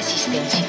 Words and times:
Resistencia. 0.00 0.66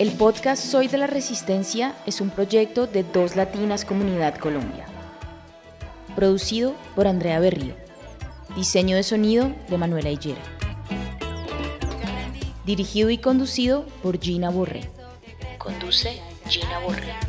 El 0.00 0.10
podcast 0.10 0.60
Soy 0.60 0.88
de 0.88 0.98
la 0.98 1.06
Resistencia 1.06 1.94
es 2.04 2.20
un 2.20 2.30
proyecto 2.30 2.88
de 2.88 3.04
Dos 3.04 3.36
Latinas 3.36 3.84
Comunidad 3.84 4.34
Colombia. 4.38 4.86
Producido 6.16 6.74
por 6.96 7.06
Andrea 7.06 7.38
Berrío. 7.38 7.76
Diseño 8.56 8.96
de 8.96 9.04
sonido 9.04 9.52
de 9.68 9.78
Manuela 9.78 10.10
Hillera. 10.10 10.42
Dirigido 12.66 13.10
y 13.10 13.18
conducido 13.18 13.86
por 14.02 14.18
Gina 14.20 14.50
Borré. 14.50 14.90
Conduce 15.58 16.20
Gina 16.48 16.80
Borré. 16.80 17.27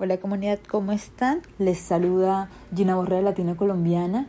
Hola 0.00 0.18
comunidad, 0.18 0.60
¿cómo 0.68 0.92
están? 0.92 1.42
Les 1.58 1.76
saluda 1.76 2.48
Gina 2.72 2.94
Borré, 2.94 3.20
Latina 3.20 3.56
Colombiana. 3.56 4.28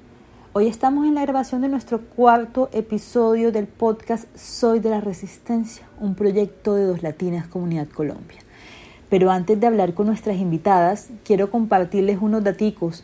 Hoy 0.54 0.66
estamos 0.66 1.06
en 1.06 1.14
la 1.14 1.22
grabación 1.22 1.62
de 1.62 1.68
nuestro 1.68 2.02
cuarto 2.02 2.72
episodio 2.74 3.52
del 3.52 3.68
podcast 3.68 4.36
Soy 4.36 4.80
de 4.80 4.90
la 4.90 5.00
Resistencia, 5.00 5.88
un 6.00 6.16
proyecto 6.16 6.74
de 6.74 6.86
Dos 6.86 7.04
Latinas 7.04 7.48
Comunidad 7.48 7.88
Colombia. 7.88 8.40
Pero 9.12 9.30
antes 9.30 9.60
de 9.60 9.68
hablar 9.68 9.94
con 9.94 10.08
nuestras 10.08 10.38
invitadas, 10.38 11.10
quiero 11.24 11.52
compartirles 11.52 12.18
unos 12.20 12.44
daticos 12.44 13.04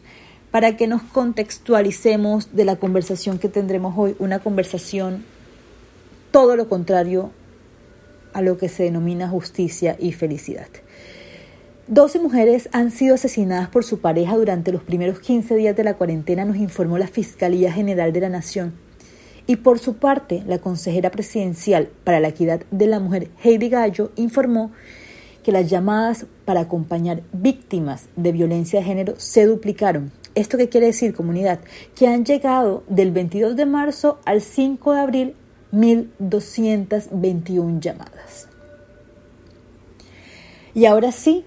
para 0.50 0.76
que 0.76 0.88
nos 0.88 1.04
contextualicemos 1.04 2.56
de 2.56 2.66
la 2.66 2.78
conversación 2.78 3.38
que 3.38 3.48
tendremos 3.48 3.94
hoy, 3.96 4.16
una 4.18 4.40
conversación 4.40 5.24
todo 6.32 6.56
lo 6.56 6.68
contrario 6.68 7.30
a 8.34 8.42
lo 8.42 8.58
que 8.58 8.70
se 8.70 8.82
denomina 8.82 9.30
justicia 9.30 9.96
y 10.00 10.14
felicidad. 10.14 10.66
12 11.88 12.18
mujeres 12.18 12.68
han 12.72 12.90
sido 12.90 13.14
asesinadas 13.14 13.70
por 13.70 13.84
su 13.84 14.00
pareja 14.00 14.36
durante 14.36 14.72
los 14.72 14.82
primeros 14.82 15.20
15 15.20 15.56
días 15.56 15.76
de 15.76 15.84
la 15.84 15.94
cuarentena, 15.94 16.44
nos 16.44 16.58
informó 16.58 16.98
la 16.98 17.06
Fiscalía 17.06 17.72
General 17.72 18.12
de 18.12 18.22
la 18.22 18.30
Nación. 18.30 18.74
Y 19.46 19.58
por 19.58 19.78
su 19.78 19.98
parte, 19.98 20.42
la 20.48 20.58
consejera 20.58 21.12
presidencial 21.12 21.90
para 22.04 22.20
la 22.20 22.30
equidad 22.30 22.62
de 22.72 22.88
la 22.88 23.00
mujer, 23.00 23.30
Heidi 23.44 23.70
Gallo, 23.70 24.12
informó 24.16 24.72
que 25.44 25.52
las 25.52 25.70
llamadas 25.70 26.26
para 26.44 26.62
acompañar 26.62 27.22
víctimas 27.32 28.08
de 28.16 28.32
violencia 28.32 28.80
de 28.80 28.86
género 28.86 29.14
se 29.18 29.46
duplicaron. 29.46 30.12
¿Esto 30.34 30.58
qué 30.58 30.70
quiere 30.70 30.88
decir, 30.88 31.14
comunidad? 31.14 31.60
Que 31.96 32.08
han 32.08 32.26
llegado 32.26 32.82
del 32.90 33.12
22 33.12 33.56
de 33.56 33.68
marzo 33.68 34.20
al 34.26 34.42
5 34.42 34.92
de 34.92 35.00
abril 35.00 35.36
1.221 35.72 37.80
llamadas. 37.80 38.48
Y 40.74 40.88
ahora 40.88 41.12
sí, 41.12 41.46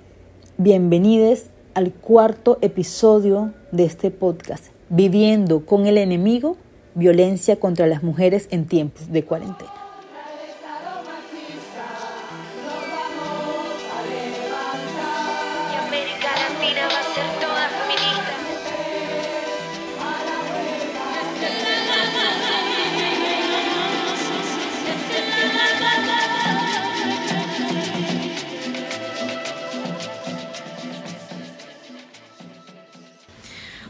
Bienvenidos 0.60 1.44
al 1.74 1.92
cuarto 1.92 2.58
episodio 2.62 3.54
de 3.70 3.84
este 3.84 4.10
podcast, 4.10 4.72
Viviendo 4.88 5.64
con 5.64 5.86
el 5.86 5.96
enemigo, 5.96 6.56
violencia 6.96 7.60
contra 7.60 7.86
las 7.86 8.02
mujeres 8.02 8.48
en 8.50 8.66
tiempos 8.66 9.12
de 9.12 9.24
cuarentena. 9.24 9.77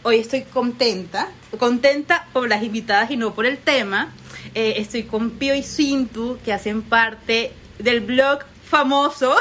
Hoy 0.08 0.20
estoy 0.20 0.40
contenta, 0.40 1.28
contenta 1.58 2.28
por 2.32 2.48
las 2.48 2.62
invitadas 2.62 3.10
y 3.10 3.18
no 3.18 3.34
por 3.34 3.44
el 3.44 3.58
tema. 3.58 4.10
Eh, 4.54 4.76
estoy 4.78 5.02
con 5.02 5.32
Pío 5.32 5.54
y 5.54 5.62
Cintu, 5.62 6.38
que 6.42 6.54
hacen 6.54 6.80
parte 6.80 7.52
del 7.78 8.00
blog 8.00 8.38
famoso 8.64 9.36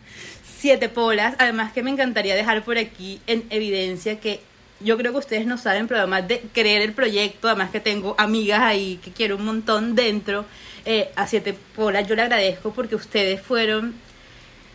Siete 0.58 0.88
Polas. 0.88 1.34
Además 1.40 1.72
que 1.72 1.82
me 1.82 1.90
encantaría 1.90 2.36
dejar 2.36 2.62
por 2.62 2.78
aquí 2.78 3.20
en 3.26 3.42
evidencia 3.50 4.20
que 4.20 4.40
yo 4.78 4.96
creo 4.96 5.10
que 5.10 5.18
ustedes 5.18 5.44
no 5.44 5.58
saben, 5.58 5.88
pero 5.88 5.98
además 5.98 6.28
de 6.28 6.40
creer 6.52 6.82
el 6.82 6.92
proyecto, 6.92 7.48
además 7.48 7.72
que 7.72 7.80
tengo 7.80 8.14
amigas 8.16 8.60
ahí 8.60 9.00
que 9.02 9.10
quiero 9.10 9.34
un 9.34 9.44
montón 9.44 9.96
dentro, 9.96 10.44
eh, 10.84 11.10
a 11.16 11.26
Siete 11.26 11.52
Polas 11.74 12.06
yo 12.06 12.14
le 12.14 12.22
agradezco 12.22 12.72
porque 12.72 12.94
ustedes 12.94 13.40
fueron 13.42 13.96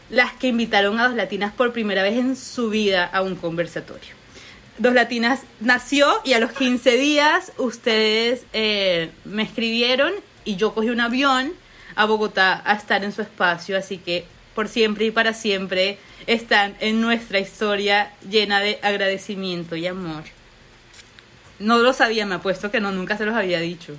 las 0.10 0.34
que 0.34 0.50
invitaron 0.50 1.00
a 1.00 1.08
dos 1.08 1.16
latinas 1.16 1.54
por 1.54 1.72
primera 1.72 2.04
vez 2.04 2.18
en 2.18 2.36
su 2.36 2.70
vida 2.70 3.06
a 3.06 3.22
un 3.22 3.38
conversatorio. 3.38 4.17
Dos 4.78 4.94
Latinas 4.94 5.42
nació 5.60 6.22
y 6.24 6.34
a 6.34 6.40
los 6.40 6.52
15 6.52 6.98
días 6.98 7.52
ustedes 7.58 8.46
eh, 8.54 9.10
me 9.26 9.42
escribieron 9.42 10.14
y 10.46 10.56
yo 10.56 10.74
cogí 10.74 10.90
un 10.90 11.02
avión 11.02 11.54
a 11.96 12.06
Bogotá 12.06 12.62
a 12.64 12.76
estar 12.76 13.04
en 13.04 13.12
su 13.12 13.24
espacio, 13.24 13.76
así 13.76 13.98
que 13.98 14.26
por 14.54 14.68
siempre 14.68 15.06
y 15.06 15.12
para 15.12 15.34
siempre 15.34 15.98
están 16.28 16.76
en 16.80 17.02
nuestra 17.02 17.40
historia 17.40 18.14
llena 18.30 18.60
de 18.60 18.80
agradecimiento 18.84 19.76
y 19.76 19.88
amor. 19.88 20.24
No 21.58 21.80
lo 21.80 21.92
sabía, 21.92 22.28
me 22.28 22.36
apuesto 22.36 22.70
que 22.70 22.80
no, 22.80 22.92
nunca 22.92 23.18
se 23.18 23.26
los 23.26 23.36
había 23.36 23.60
dicho. 23.60 23.96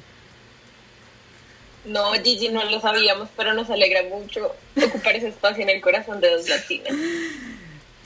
No, 1.85 2.13
Gigi, 2.13 2.51
no 2.51 2.65
lo 2.65 2.81
sabíamos, 2.81 3.29
pero 3.37 3.55
nos 3.55 3.69
alegra 3.71 4.03
mucho 4.05 4.55
ocupar 4.77 5.17
ese 5.17 5.29
espacio 5.29 5.63
en 5.63 5.71
el 5.71 5.81
corazón 5.81 6.21
de 6.21 6.31
dos 6.31 6.49
latinas. 6.49 6.93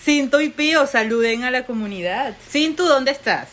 Cinto 0.04 0.40
y 0.40 0.48
Pío, 0.48 0.88
saluden 0.88 1.44
a 1.44 1.52
la 1.52 1.64
comunidad. 1.64 2.34
Cinto, 2.50 2.88
¿dónde 2.88 3.12
estás? 3.12 3.48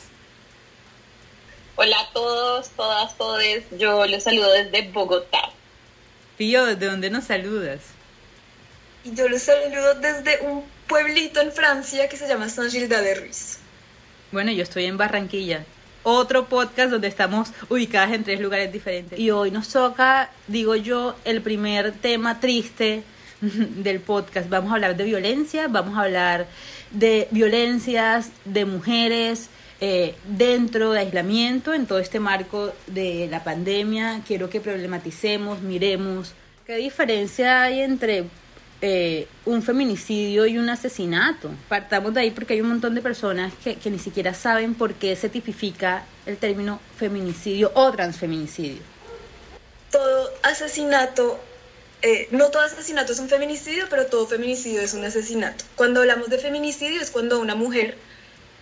Hola 1.75 1.95
a 1.99 2.11
todos, 2.11 2.69
todas, 2.69 3.15
todes. 3.17 3.65
Yo 3.77 4.07
los 4.07 4.23
saludo 4.23 4.51
desde 4.53 4.89
Bogotá. 4.89 5.51
Pío, 6.37 6.65
¿de 6.65 6.75
dónde 6.75 7.11
nos 7.11 7.25
saludas? 7.25 7.81
Yo 9.03 9.29
los 9.29 9.43
saludo 9.43 9.93
desde 9.95 10.39
un 10.41 10.63
pueblito 10.87 11.39
en 11.39 11.51
Francia 11.51 12.09
que 12.09 12.17
se 12.17 12.27
llama 12.27 12.49
Saint 12.49 12.71
Gilda 12.71 12.99
de 13.01 13.13
Ruiz. 13.13 13.59
Bueno, 14.31 14.51
yo 14.51 14.63
estoy 14.63 14.85
en 14.85 14.97
Barranquilla. 14.97 15.65
Otro 16.01 16.47
podcast 16.47 16.89
donde 16.89 17.09
estamos 17.09 17.49
ubicadas 17.69 18.11
en 18.11 18.23
tres 18.23 18.39
lugares 18.39 18.73
diferentes. 18.73 19.19
Y 19.19 19.29
hoy 19.29 19.51
nos 19.51 19.69
toca, 19.69 20.31
digo 20.47 20.75
yo, 20.75 21.15
el 21.25 21.43
primer 21.43 21.91
tema 21.91 22.39
triste 22.39 23.03
del 23.83 23.99
podcast. 23.99 24.49
Vamos 24.49 24.71
a 24.71 24.75
hablar 24.75 24.97
de 24.97 25.03
violencia, 25.03 25.67
vamos 25.67 25.97
a 25.97 26.03
hablar 26.03 26.47
de 26.91 27.27
violencias 27.31 28.31
de 28.45 28.65
mujeres 28.65 29.49
eh, 29.81 30.15
dentro 30.25 30.91
de 30.91 30.99
aislamiento, 30.99 31.73
en 31.73 31.85
todo 31.85 31.99
este 31.99 32.19
marco 32.19 32.73
de 32.87 33.27
la 33.29 33.43
pandemia. 33.43 34.21
Quiero 34.27 34.49
que 34.49 34.59
problematicemos, 34.59 35.61
miremos 35.61 36.33
qué 36.65 36.75
diferencia 36.75 37.63
hay 37.63 37.81
entre 37.81 38.25
eh, 38.81 39.27
un 39.45 39.61
feminicidio 39.61 40.45
y 40.45 40.57
un 40.57 40.69
asesinato. 40.69 41.49
Partamos 41.69 42.13
de 42.13 42.21
ahí 42.21 42.31
porque 42.31 42.55
hay 42.55 42.61
un 42.61 42.69
montón 42.69 42.93
de 42.93 43.01
personas 43.01 43.53
que, 43.63 43.75
que 43.75 43.89
ni 43.89 43.99
siquiera 43.99 44.33
saben 44.33 44.75
por 44.75 44.95
qué 44.95 45.15
se 45.15 45.29
tipifica 45.29 46.03
el 46.25 46.37
término 46.37 46.79
feminicidio 46.97 47.71
o 47.73 47.91
transfeminicidio. 47.91 48.81
Todo 49.91 50.29
asesinato 50.43 51.39
eh, 52.01 52.27
no 52.31 52.49
todo 52.49 52.63
asesinato 52.63 53.11
es 53.11 53.19
un 53.19 53.27
feminicidio, 53.27 53.87
pero 53.89 54.05
todo 54.05 54.25
feminicidio 54.25 54.81
es 54.81 54.93
un 54.93 55.03
asesinato. 55.03 55.65
Cuando 55.75 55.99
hablamos 55.99 56.29
de 56.29 56.37
feminicidio 56.37 57.01
es 57.01 57.11
cuando 57.11 57.35
a 57.35 57.39
una 57.39 57.55
mujer 57.55 57.97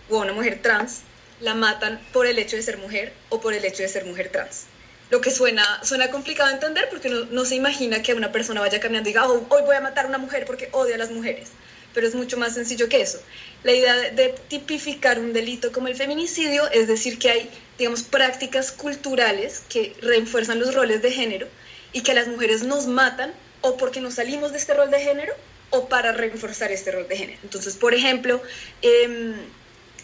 o 0.09 0.19
a 0.19 0.23
una 0.23 0.33
mujer 0.33 0.59
trans 0.61 1.01
la 1.39 1.53
matan 1.53 2.01
por 2.13 2.25
el 2.25 2.39
hecho 2.39 2.55
de 2.55 2.63
ser 2.63 2.77
mujer 2.79 3.13
o 3.29 3.39
por 3.39 3.53
el 3.53 3.63
hecho 3.63 3.83
de 3.83 3.89
ser 3.89 4.05
mujer 4.05 4.29
trans. 4.31 4.65
Lo 5.11 5.21
que 5.21 5.29
suena, 5.29 5.63
suena 5.83 6.09
complicado 6.09 6.49
de 6.49 6.55
entender 6.55 6.89
porque 6.89 7.09
no, 7.09 7.25
no 7.25 7.45
se 7.45 7.55
imagina 7.55 8.01
que 8.01 8.15
una 8.15 8.31
persona 8.31 8.59
vaya 8.59 8.79
caminando 8.79 9.09
y 9.09 9.13
diga, 9.13 9.27
oh, 9.27 9.45
hoy 9.49 9.61
voy 9.61 9.75
a 9.75 9.81
matar 9.81 10.05
a 10.05 10.09
una 10.09 10.17
mujer 10.17 10.45
porque 10.45 10.69
odia 10.71 10.95
a 10.95 10.97
las 10.97 11.11
mujeres. 11.11 11.49
Pero 11.93 12.07
es 12.07 12.15
mucho 12.15 12.37
más 12.37 12.55
sencillo 12.55 12.89
que 12.89 13.01
eso. 13.01 13.21
La 13.63 13.71
idea 13.71 13.95
de, 13.95 14.11
de 14.11 14.35
tipificar 14.47 15.19
un 15.19 15.31
delito 15.31 15.71
como 15.71 15.87
el 15.87 15.95
feminicidio 15.95 16.69
es 16.71 16.87
decir 16.87 17.19
que 17.19 17.29
hay, 17.29 17.49
digamos, 17.77 18.01
prácticas 18.01 18.71
culturales 18.71 19.61
que 19.69 19.95
refuerzan 20.01 20.59
los 20.59 20.73
roles 20.73 21.01
de 21.03 21.11
género 21.11 21.47
y 21.93 22.01
que 22.01 22.13
las 22.13 22.27
mujeres 22.27 22.63
nos 22.63 22.87
matan 22.87 23.33
o 23.61 23.77
porque 23.77 24.01
nos 24.01 24.15
salimos 24.15 24.51
de 24.51 24.57
este 24.57 24.73
rol 24.73 24.91
de 24.91 24.99
género 24.99 25.33
o 25.69 25.87
para 25.89 26.11
reforzar 26.11 26.71
este 26.71 26.91
rol 26.91 27.07
de 27.07 27.17
género. 27.17 27.39
Entonces, 27.43 27.75
por 27.75 27.93
ejemplo, 27.93 28.41
em, 28.81 29.35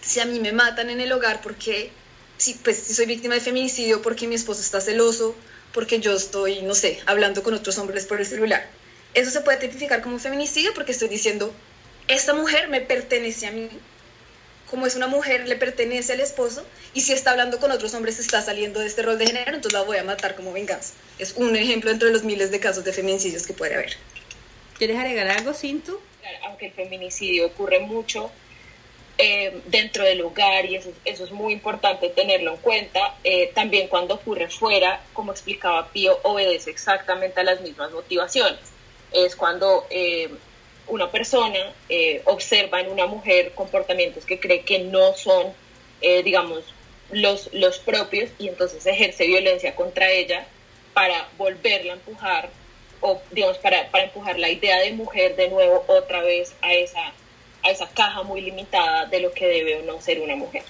si 0.01 0.19
a 0.19 0.25
mí 0.25 0.39
me 0.39 0.51
matan 0.51 0.89
en 0.89 0.99
el 1.01 1.11
hogar 1.11 1.41
porque, 1.41 1.91
si, 2.37 2.55
pues, 2.55 2.77
si 2.77 2.93
soy 2.93 3.05
víctima 3.05 3.35
de 3.35 3.41
feminicidio 3.41 4.01
porque 4.01 4.27
mi 4.27 4.35
esposo 4.35 4.61
está 4.61 4.81
celoso, 4.81 5.35
porque 5.73 5.99
yo 5.99 6.13
estoy, 6.15 6.61
no 6.61 6.75
sé, 6.75 6.99
hablando 7.05 7.43
con 7.43 7.53
otros 7.53 7.77
hombres 7.77 8.05
por 8.05 8.19
el 8.19 8.25
celular, 8.25 8.67
eso 9.13 9.31
se 9.31 9.41
puede 9.41 9.57
tipificar 9.57 10.01
como 10.01 10.19
feminicidio 10.19 10.73
porque 10.73 10.91
estoy 10.91 11.07
diciendo, 11.07 11.53
esta 12.07 12.33
mujer 12.33 12.67
me 12.67 12.81
pertenece 12.81 13.47
a 13.47 13.51
mí, 13.51 13.69
como 14.73 14.87
es 14.87 14.95
una 14.95 15.05
mujer, 15.05 15.47
le 15.47 15.55
pertenece 15.55 16.13
al 16.13 16.19
esposo, 16.19 16.65
y 16.95 17.01
si 17.01 17.13
está 17.13 17.29
hablando 17.29 17.59
con 17.59 17.69
otros 17.69 17.93
hombres, 17.93 18.17
está 18.17 18.41
saliendo 18.41 18.79
de 18.79 18.87
este 18.87 19.03
rol 19.03 19.19
de 19.19 19.27
género, 19.27 19.53
entonces 19.53 19.73
la 19.73 19.85
voy 19.85 19.97
a 19.97 20.03
matar 20.03 20.35
como 20.35 20.51
venganza. 20.51 20.95
Es 21.19 21.33
un 21.33 21.55
ejemplo 21.55 21.91
entre 21.91 22.09
los 22.09 22.23
miles 22.23 22.49
de 22.49 22.59
casos 22.59 22.83
de 22.83 22.91
feminicidios 22.91 23.45
que 23.45 23.53
puede 23.53 23.75
haber. 23.75 23.95
¿Quieres 24.79 24.97
agregar 24.97 25.27
algo, 25.27 25.53
Cintu? 25.53 25.99
Aunque 26.47 26.65
el 26.65 26.71
feminicidio 26.71 27.45
ocurre 27.45 27.81
mucho 27.81 28.31
eh, 29.19 29.61
dentro 29.67 30.05
del 30.05 30.23
hogar 30.23 30.65
y 30.65 30.77
eso, 30.77 30.91
eso, 31.05 31.25
es 31.25 31.31
muy 31.31 31.53
importante 31.53 32.09
tenerlo 32.09 32.53
en 32.53 32.57
cuenta, 32.57 33.15
eh, 33.23 33.51
también 33.53 33.87
cuando 33.87 34.15
ocurre 34.15 34.49
fuera, 34.49 35.03
como 35.13 35.33
explicaba 35.33 35.89
Pío, 35.89 36.17
obedece 36.23 36.71
exactamente 36.71 37.39
a 37.39 37.43
las 37.43 37.61
mismas 37.61 37.91
motivaciones. 37.91 38.59
Es 39.11 39.35
cuando 39.35 39.85
eh, 39.91 40.31
una 40.87 41.11
persona 41.11 41.73
observa 42.25 42.81
en 42.81 42.91
una 42.91 43.07
mujer 43.07 43.53
comportamientos 43.53 44.25
que 44.25 44.39
cree 44.39 44.61
que 44.61 44.79
no 44.79 45.13
son, 45.13 45.53
digamos, 46.01 46.63
los, 47.11 47.49
los 47.53 47.79
propios 47.79 48.29
y 48.39 48.47
entonces 48.47 48.85
ejerce 48.85 49.27
violencia 49.27 49.75
contra 49.75 50.09
ella 50.09 50.45
para 50.93 51.27
volverla 51.37 51.93
a 51.93 51.95
empujar 51.95 52.49
o 53.01 53.21
digamos 53.31 53.57
para, 53.57 53.89
para 53.91 54.05
empujar 54.05 54.39
la 54.39 54.49
idea 54.49 54.79
de 54.79 54.93
mujer 54.93 55.35
de 55.35 55.49
nuevo 55.49 55.83
otra 55.87 56.21
vez 56.21 56.53
a 56.61 56.73
esa, 56.73 57.11
a 57.63 57.69
esa 57.69 57.87
caja 57.89 58.23
muy 58.23 58.41
limitada 58.41 59.05
de 59.05 59.19
lo 59.19 59.31
que 59.33 59.45
debe 59.45 59.77
o 59.77 59.83
no 59.83 60.01
ser 60.01 60.21
una 60.21 60.35
mujer. 60.35 60.63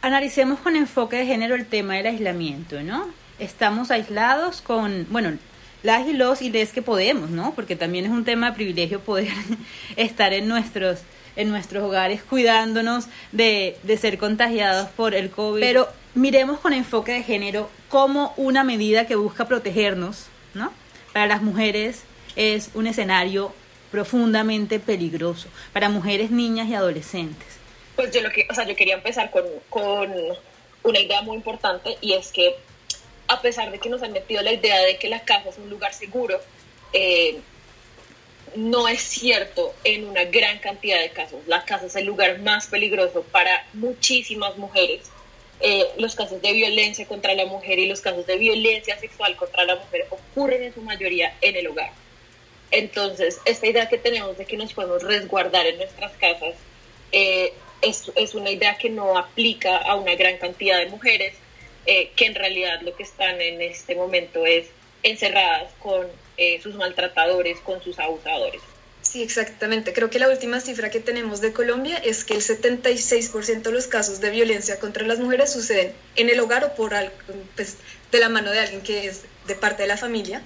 Analicemos 0.00 0.60
con 0.60 0.76
enfoque 0.76 1.16
de 1.16 1.26
género 1.26 1.54
el 1.54 1.66
tema 1.66 1.96
del 1.96 2.06
aislamiento, 2.06 2.82
¿no? 2.82 3.12
Estamos 3.38 3.90
aislados 3.90 4.60
con, 4.60 5.06
bueno, 5.10 5.38
las 5.84 6.08
y 6.08 6.14
los 6.14 6.42
y 6.42 6.50
les 6.50 6.72
que 6.72 6.82
podemos, 6.82 7.30
¿no? 7.30 7.54
Porque 7.54 7.76
también 7.76 8.06
es 8.06 8.10
un 8.10 8.24
tema 8.24 8.50
de 8.50 8.56
privilegio 8.56 9.00
poder 9.00 9.28
estar 9.96 10.32
en 10.32 10.48
nuestros 10.48 10.98
en 11.36 11.50
nuestros 11.50 11.82
hogares 11.82 12.22
cuidándonos 12.22 13.06
de, 13.32 13.76
de 13.82 13.96
ser 13.96 14.18
contagiados 14.18 14.88
por 14.90 15.14
el 15.14 15.30
COVID. 15.30 15.60
Pero 15.60 15.88
miremos 16.14 16.60
con 16.60 16.72
enfoque 16.72 17.12
de 17.12 17.22
género 17.24 17.68
como 17.88 18.32
una 18.36 18.62
medida 18.62 19.06
que 19.06 19.16
busca 19.16 19.46
protegernos, 19.46 20.26
¿no? 20.54 20.72
Para 21.12 21.26
las 21.26 21.42
mujeres 21.42 22.02
es 22.36 22.70
un 22.74 22.86
escenario 22.86 23.52
profundamente 23.90 24.78
peligroso, 24.78 25.48
para 25.72 25.88
mujeres, 25.88 26.30
niñas 26.30 26.68
y 26.68 26.74
adolescentes. 26.74 27.48
Pues 27.96 28.12
yo 28.12 28.22
lo 28.22 28.30
que, 28.30 28.46
o 28.48 28.54
sea, 28.54 28.64
yo 28.64 28.76
quería 28.76 28.94
empezar 28.94 29.30
con, 29.32 29.44
con 29.68 30.12
una 30.84 31.00
idea 31.00 31.22
muy 31.22 31.36
importante 31.36 31.96
y 32.00 32.12
es 32.12 32.30
que 32.30 32.54
a 33.28 33.40
pesar 33.40 33.70
de 33.70 33.78
que 33.78 33.88
nos 33.88 34.02
han 34.02 34.12
metido 34.12 34.42
la 34.42 34.52
idea 34.52 34.80
de 34.82 34.96
que 34.98 35.08
la 35.08 35.24
casa 35.24 35.48
es 35.48 35.58
un 35.58 35.70
lugar 35.70 35.94
seguro, 35.94 36.40
eh, 36.92 37.38
no 38.54 38.86
es 38.88 39.00
cierto 39.00 39.74
en 39.84 40.06
una 40.06 40.24
gran 40.24 40.58
cantidad 40.58 41.00
de 41.00 41.10
casos. 41.10 41.40
La 41.46 41.64
casa 41.64 41.86
es 41.86 41.96
el 41.96 42.06
lugar 42.06 42.38
más 42.40 42.66
peligroso 42.66 43.22
para 43.22 43.66
muchísimas 43.72 44.56
mujeres. 44.56 45.10
Eh, 45.60 45.86
los 45.98 46.14
casos 46.14 46.42
de 46.42 46.52
violencia 46.52 47.06
contra 47.06 47.34
la 47.34 47.46
mujer 47.46 47.78
y 47.78 47.86
los 47.86 48.00
casos 48.00 48.26
de 48.26 48.36
violencia 48.36 48.98
sexual 48.98 49.36
contra 49.36 49.64
la 49.64 49.76
mujer 49.76 50.06
ocurren 50.10 50.62
en 50.62 50.74
su 50.74 50.82
mayoría 50.82 51.34
en 51.40 51.56
el 51.56 51.68
hogar. 51.68 51.90
Entonces, 52.70 53.40
esta 53.44 53.66
idea 53.66 53.88
que 53.88 53.98
tenemos 53.98 54.36
de 54.36 54.46
que 54.46 54.56
nos 54.56 54.72
podemos 54.72 55.02
resguardar 55.02 55.66
en 55.66 55.76
nuestras 55.76 56.12
casas 56.12 56.54
eh, 57.12 57.52
es, 57.82 58.10
es, 58.16 58.34
una 58.34 58.50
idea 58.50 58.76
que 58.76 58.90
no 58.90 59.16
aplica 59.16 59.76
a 59.76 59.94
una 59.94 60.14
gran 60.16 60.38
cantidad 60.38 60.78
de 60.78 60.86
mujeres, 60.86 61.34
eh, 61.86 62.10
que 62.16 62.26
en 62.26 62.34
realidad 62.34 62.80
lo 62.82 62.94
que 62.96 63.02
están 63.02 63.40
en 63.40 63.60
este 63.60 63.94
momento 63.94 64.46
es 64.46 64.66
encerradas 65.02 65.72
con 65.80 66.06
eh, 66.36 66.60
sus 66.62 66.74
maltratadores, 66.74 67.60
con 67.60 67.82
sus 67.82 67.98
abusadores. 67.98 68.60
Sí, 69.02 69.22
exactamente. 69.22 69.92
Creo 69.92 70.08
que 70.08 70.18
la 70.18 70.28
última 70.28 70.60
cifra 70.60 70.90
que 70.90 70.98
tenemos 70.98 71.40
de 71.40 71.52
Colombia 71.52 71.98
es 71.98 72.24
que 72.24 72.34
el 72.34 72.40
76% 72.40 73.62
de 73.62 73.72
los 73.72 73.86
casos 73.86 74.20
de 74.20 74.30
violencia 74.30 74.80
contra 74.80 75.06
las 75.06 75.18
mujeres 75.18 75.52
suceden 75.52 75.92
en 76.16 76.30
el 76.30 76.40
hogar 76.40 76.64
o 76.64 76.74
por 76.74 76.94
pues, 77.54 77.76
de 78.10 78.18
la 78.18 78.28
mano 78.30 78.50
de 78.50 78.60
alguien 78.60 78.80
que 78.80 79.06
es 79.06 79.22
de 79.46 79.54
parte 79.54 79.82
de 79.82 79.88
la 79.88 79.98
familia. 79.98 80.42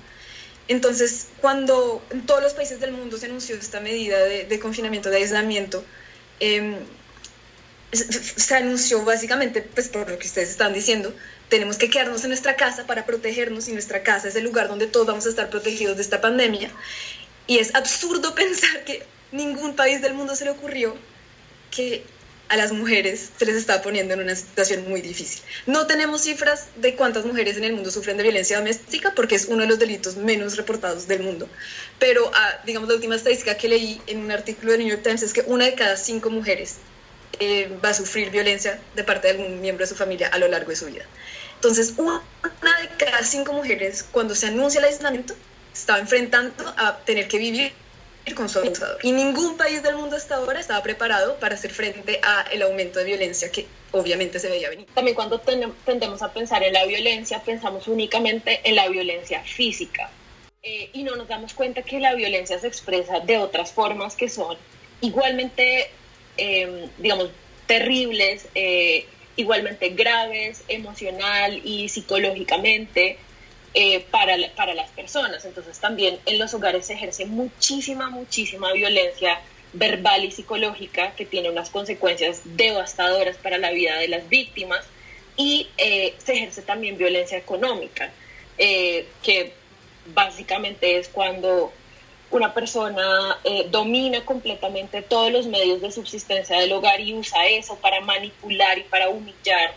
Entonces, 0.67 1.29
cuando 1.41 2.03
en 2.11 2.27
todos 2.27 2.43
los 2.43 2.53
países 2.53 2.81
del 2.81 2.93
mundo 2.93 3.17
se 3.17 3.27
anunció 3.27 3.57
esta 3.57 3.81
medida 3.81 4.19
de, 4.25 4.59
confinamiento, 4.61 5.09
de 5.09 5.17
aislamiento, 5.19 5.83
em, 6.41 6.77
se 7.93 8.55
anunció 8.55 9.05
básicamente, 9.05 9.63
pues 9.63 9.89
por 9.89 10.09
lo 10.09 10.19
que 10.19 10.27
ustedes 10.27 10.51
están 10.51 10.75
diciendo, 10.75 11.15
tenemos 11.49 11.79
que 11.79 11.89
quedarnos 11.89 12.23
en 12.25 12.31
nuestra 12.31 12.57
casa 12.57 12.87
para 12.87 13.07
protegernos 13.07 13.69
y 13.69 13.73
nuestra 13.73 14.03
casa 14.03 14.29
es 14.29 14.37
el 14.37 14.45
lugar 14.45 14.69
donde 14.69 14.87
todos 14.87 15.07
vamos 15.07 15.27
a 15.27 15.31
estar 15.31 15.49
protegidos 15.49 15.97
de 15.97 16.03
esta 16.03 16.21
pandemia. 16.21 16.71
Y 17.47 17.59
es 17.59 17.75
absurdo 17.75 18.35
pensar 18.35 18.85
que 18.85 19.05
ningún 19.33 19.75
país 19.75 20.03
del 20.03 20.15
mundo 20.15 20.37
se 20.37 20.45
le 20.45 20.51
ocurrió 20.51 20.97
que 21.71 22.05
a 22.49 22.57
las 22.57 22.73
mujeres 22.73 23.31
se 23.39 23.45
les 23.45 23.57
está 23.57 23.83
poniendo 23.83 24.15
en 24.15 24.21
una 24.21 24.35
situación 24.35 24.89
muy 24.89 25.03
difícil. 25.03 25.43
No 25.67 25.87
tenemos 25.87 26.23
cifras 26.23 26.69
de 26.77 26.95
cuántas 26.95 27.27
mujeres 27.27 27.59
en 27.59 27.65
el 27.65 27.75
mundo 27.75 27.91
sufren 27.91 28.17
de 28.17 28.23
violencia 28.23 28.57
doméstica 28.57 29.13
porque 29.15 29.35
es 29.35 29.47
uno 29.47 29.63
de 29.63 29.69
los 29.69 29.79
delitos 29.79 30.17
menos 30.17 30.57
reportados 30.57 31.07
del 31.09 31.23
mundo. 31.23 31.47
Pero, 31.99 32.31
ah, 32.35 32.61
digamos, 32.65 32.89
la 32.89 32.95
última 32.95 33.17
estadística 33.17 33.57
que 33.57 33.69
leí 33.69 34.01
en 34.07 34.21
un 34.21 34.31
artículo 34.31 34.73
de 34.73 34.79
New 34.79 34.89
York 34.89 35.03
Times 35.03 35.23
es 35.23 35.35
que 35.35 35.43
una 35.43 35.67
de 35.67 35.75
cada 35.75 35.97
cinco 35.97 36.31
mujeres 36.31 36.77
eh, 37.41 37.71
va 37.85 37.91
a 37.91 37.95
sufrir 37.95 38.31
violencia 38.31 38.81
de 38.95 39.05
parte 39.05 39.29
de 39.29 39.39
algún 39.39 39.61
miembro 39.61 39.85
de 39.85 39.89
su 39.89 39.95
familia 39.95 40.29
a 40.29 40.39
lo 40.39 40.49
largo 40.49 40.71
de 40.71 40.77
su 40.77 40.87
vida. 40.87 41.05
Entonces, 41.55 41.95
una 41.97 42.23
de 42.43 43.05
cada 43.05 43.23
cinco 43.25 43.53
mujeres, 43.53 44.05
cuando 44.11 44.35
se 44.35 44.47
anuncia 44.47 44.79
el 44.79 44.87
aislamiento, 44.87 45.35
estaba 45.73 45.99
enfrentando 45.99 46.75
a 46.77 46.99
tener 46.99 47.29
que 47.29 47.39
vivir 47.39 47.73
con 48.35 48.49
su 48.49 48.59
abusador. 48.59 48.99
Y 49.03 49.13
ningún 49.13 49.57
país 49.57 49.83
del 49.83 49.97
mundo 49.97 50.17
hasta 50.17 50.37
ahora 50.37 50.61
estaba 50.61 50.83
preparado 50.83 51.37
para 51.37 51.55
hacer 51.55 51.71
frente 51.71 52.21
a 52.23 52.43
el 52.53 52.63
aumento 52.63 52.99
de 52.99 53.07
violencia 53.07 53.51
que 53.51 53.67
obviamente 53.93 54.39
se 54.39 54.49
veía 54.49 54.69
venir. 54.69 54.87
También 54.95 55.15
cuando 55.15 55.41
tendemos 55.41 56.23
a 56.23 56.33
pensar 56.33 56.63
en 56.63 56.73
la 56.73 56.85
violencia, 56.85 57.43
pensamos 57.43 57.89
únicamente 57.89 58.61
en 58.65 58.75
la 58.77 58.89
violencia 58.89 59.43
física. 59.43 60.11
Eh, 60.63 60.91
y 60.93 61.05
no 61.05 61.17
nos 61.17 61.29
damos 61.29 61.55
cuenta 61.55 61.83
que 61.83 62.01
la 62.01 62.15
violencia 62.15 62.59
se 62.59 62.67
expresa 62.67 63.21
de 63.21 63.39
otras 63.39 63.73
formas 63.73 64.17
que 64.17 64.29
son 64.29 64.57
igualmente, 65.01 65.91
em, 66.39 66.89
digamos, 66.99 67.31
terribles, 67.67 68.49
eh, 68.55 69.07
igualmente 69.37 69.91
graves, 69.91 70.65
emocional 70.69 71.61
y 71.65 71.89
psicológicamente. 71.89 73.19
Eh, 73.75 74.01
para, 74.11 74.35
para 74.57 74.73
las 74.73 74.89
personas. 74.91 75.45
Entonces 75.45 75.79
también 75.79 76.19
en 76.25 76.39
los 76.39 76.55
hogares 76.55 76.87
se 76.87 76.95
ejerce 76.95 77.27
muchísima, 77.27 78.09
muchísima 78.09 78.73
violencia 78.73 79.41
verbal 79.75 80.25
y 80.25 80.31
psicológica 80.31 81.13
que 81.15 81.27
tiene 81.27 81.51
unas 81.51 81.69
consecuencias 81.69 82.41
devastadoras 82.45 83.37
para 83.37 83.59
la 83.59 83.71
vida 83.71 83.99
de 83.99 84.09
las 84.09 84.27
víctimas 84.31 84.85
y 85.37 85.69
eh, 85.77 86.15
se 86.17 86.33
ejerce 86.33 86.63
también 86.63 86.97
violencia 86.97 87.37
económica, 87.37 88.11
que 88.57 89.53
básicamente 90.15 90.99
es 90.99 91.09
cuando 91.09 91.71
una 92.31 92.53
persona 92.53 93.39
domina 93.71 94.25
completamente 94.25 95.03
todos 95.03 95.33
los 95.33 95.47
medios 95.47 95.81
de 95.81 95.91
subsistencia 95.91 96.59
del 96.61 96.73
hogar 96.73 97.01
y 97.01 97.15
usa 97.15 97.47
eso 97.47 97.77
para 97.77 98.01
manipular 98.01 98.79
y 98.79 98.83
para 98.83 99.09
humillar 99.09 99.75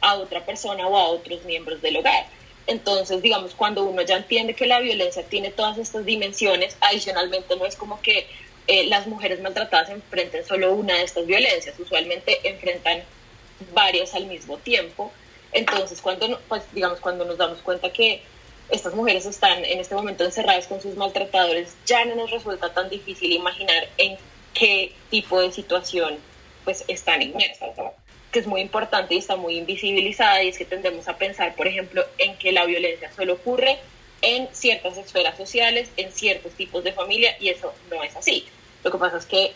a 0.00 0.14
otra 0.14 0.44
persona 0.44 0.86
o 0.86 0.96
a 0.96 1.08
otros 1.08 1.44
miembros 1.44 1.82
del 1.82 1.96
hogar. 1.96 2.26
Entonces, 2.66 3.20
digamos, 3.22 3.54
cuando 3.54 3.84
uno 3.84 4.02
ya 4.02 4.16
entiende 4.16 4.54
que 4.54 4.66
la 4.66 4.80
violencia 4.80 5.24
tiene 5.24 5.50
todas 5.50 5.78
estas 5.78 6.04
dimensiones, 6.04 6.76
adicionalmente 6.80 7.56
no 7.56 7.66
es 7.66 7.76
como 7.76 8.00
que 8.00 8.26
eh, 8.66 8.86
las 8.86 9.06
mujeres 9.06 9.40
maltratadas 9.40 9.90
enfrenten 9.90 10.46
solo 10.46 10.72
una 10.72 10.94
de 10.94 11.02
estas 11.02 11.26
violencias, 11.26 11.78
usualmente 11.78 12.38
enfrentan 12.48 13.02
varias 13.72 14.14
al 14.14 14.26
mismo 14.26 14.58
tiempo. 14.58 15.10
Entonces, 15.52 16.00
cuando, 16.00 16.40
pues, 16.48 16.62
digamos, 16.72 17.00
cuando 17.00 17.24
nos 17.24 17.38
damos 17.38 17.60
cuenta 17.60 17.92
que 17.92 18.22
estas 18.70 18.94
mujeres 18.94 19.26
están 19.26 19.64
en 19.64 19.80
este 19.80 19.94
momento 19.94 20.24
encerradas 20.24 20.66
con 20.66 20.80
sus 20.80 20.96
maltratadores, 20.96 21.74
ya 21.86 22.04
no 22.04 22.14
nos 22.14 22.30
resulta 22.30 22.72
tan 22.72 22.88
difícil 22.88 23.32
imaginar 23.32 23.88
en 23.98 24.16
qué 24.54 24.92
tipo 25.10 25.40
de 25.40 25.52
situación 25.52 26.18
pues 26.64 26.84
están 26.88 27.22
inmersas 27.22 27.70
que 28.30 28.38
es 28.38 28.46
muy 28.46 28.60
importante 28.60 29.14
y 29.14 29.18
está 29.18 29.36
muy 29.36 29.56
invisibilizada 29.56 30.42
y 30.42 30.48
es 30.48 30.58
que 30.58 30.64
tendemos 30.64 31.08
a 31.08 31.16
pensar, 31.16 31.54
por 31.56 31.66
ejemplo, 31.66 32.04
en 32.18 32.36
que 32.36 32.52
la 32.52 32.64
violencia 32.64 33.10
solo 33.12 33.34
ocurre 33.34 33.78
en 34.22 34.48
ciertas 34.52 34.96
esferas 34.98 35.36
sociales, 35.36 35.90
en 35.96 36.12
ciertos 36.12 36.52
tipos 36.52 36.84
de 36.84 36.92
familia 36.92 37.36
y 37.40 37.48
eso 37.48 37.72
no 37.90 38.02
es 38.04 38.14
así. 38.14 38.46
Lo 38.84 38.92
que 38.92 38.98
pasa 38.98 39.16
es 39.16 39.26
que 39.26 39.52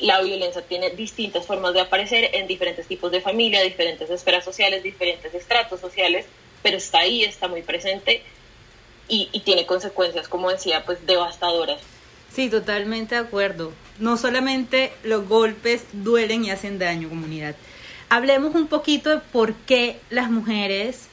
la 0.00 0.20
violencia 0.20 0.62
tiene 0.62 0.90
distintas 0.90 1.46
formas 1.46 1.74
de 1.74 1.80
aparecer 1.80 2.30
en 2.34 2.46
diferentes 2.46 2.86
tipos 2.86 3.10
de 3.12 3.20
familia, 3.20 3.62
diferentes 3.62 4.10
esferas 4.10 4.44
sociales, 4.44 4.82
diferentes 4.82 5.32
estratos 5.34 5.80
sociales, 5.80 6.26
pero 6.62 6.76
está 6.76 7.00
ahí, 7.00 7.24
está 7.24 7.46
muy 7.48 7.62
presente 7.62 8.22
y, 9.08 9.28
y 9.32 9.40
tiene 9.40 9.66
consecuencias, 9.66 10.28
como 10.28 10.50
decía, 10.50 10.84
pues 10.84 11.04
devastadoras. 11.06 11.80
Sí, 12.32 12.48
totalmente 12.48 13.14
de 13.14 13.22
acuerdo. 13.22 13.72
No 13.98 14.16
solamente 14.16 14.92
los 15.02 15.26
golpes 15.26 15.84
duelen 15.92 16.44
y 16.44 16.50
hacen 16.50 16.78
daño, 16.78 17.08
comunidad, 17.08 17.56
hablemos 18.08 18.54
un 18.54 18.66
poquito 18.68 19.10
de 19.10 19.18
por 19.18 19.54
qué 19.54 20.00
las 20.10 20.30
mujeres 20.30 21.08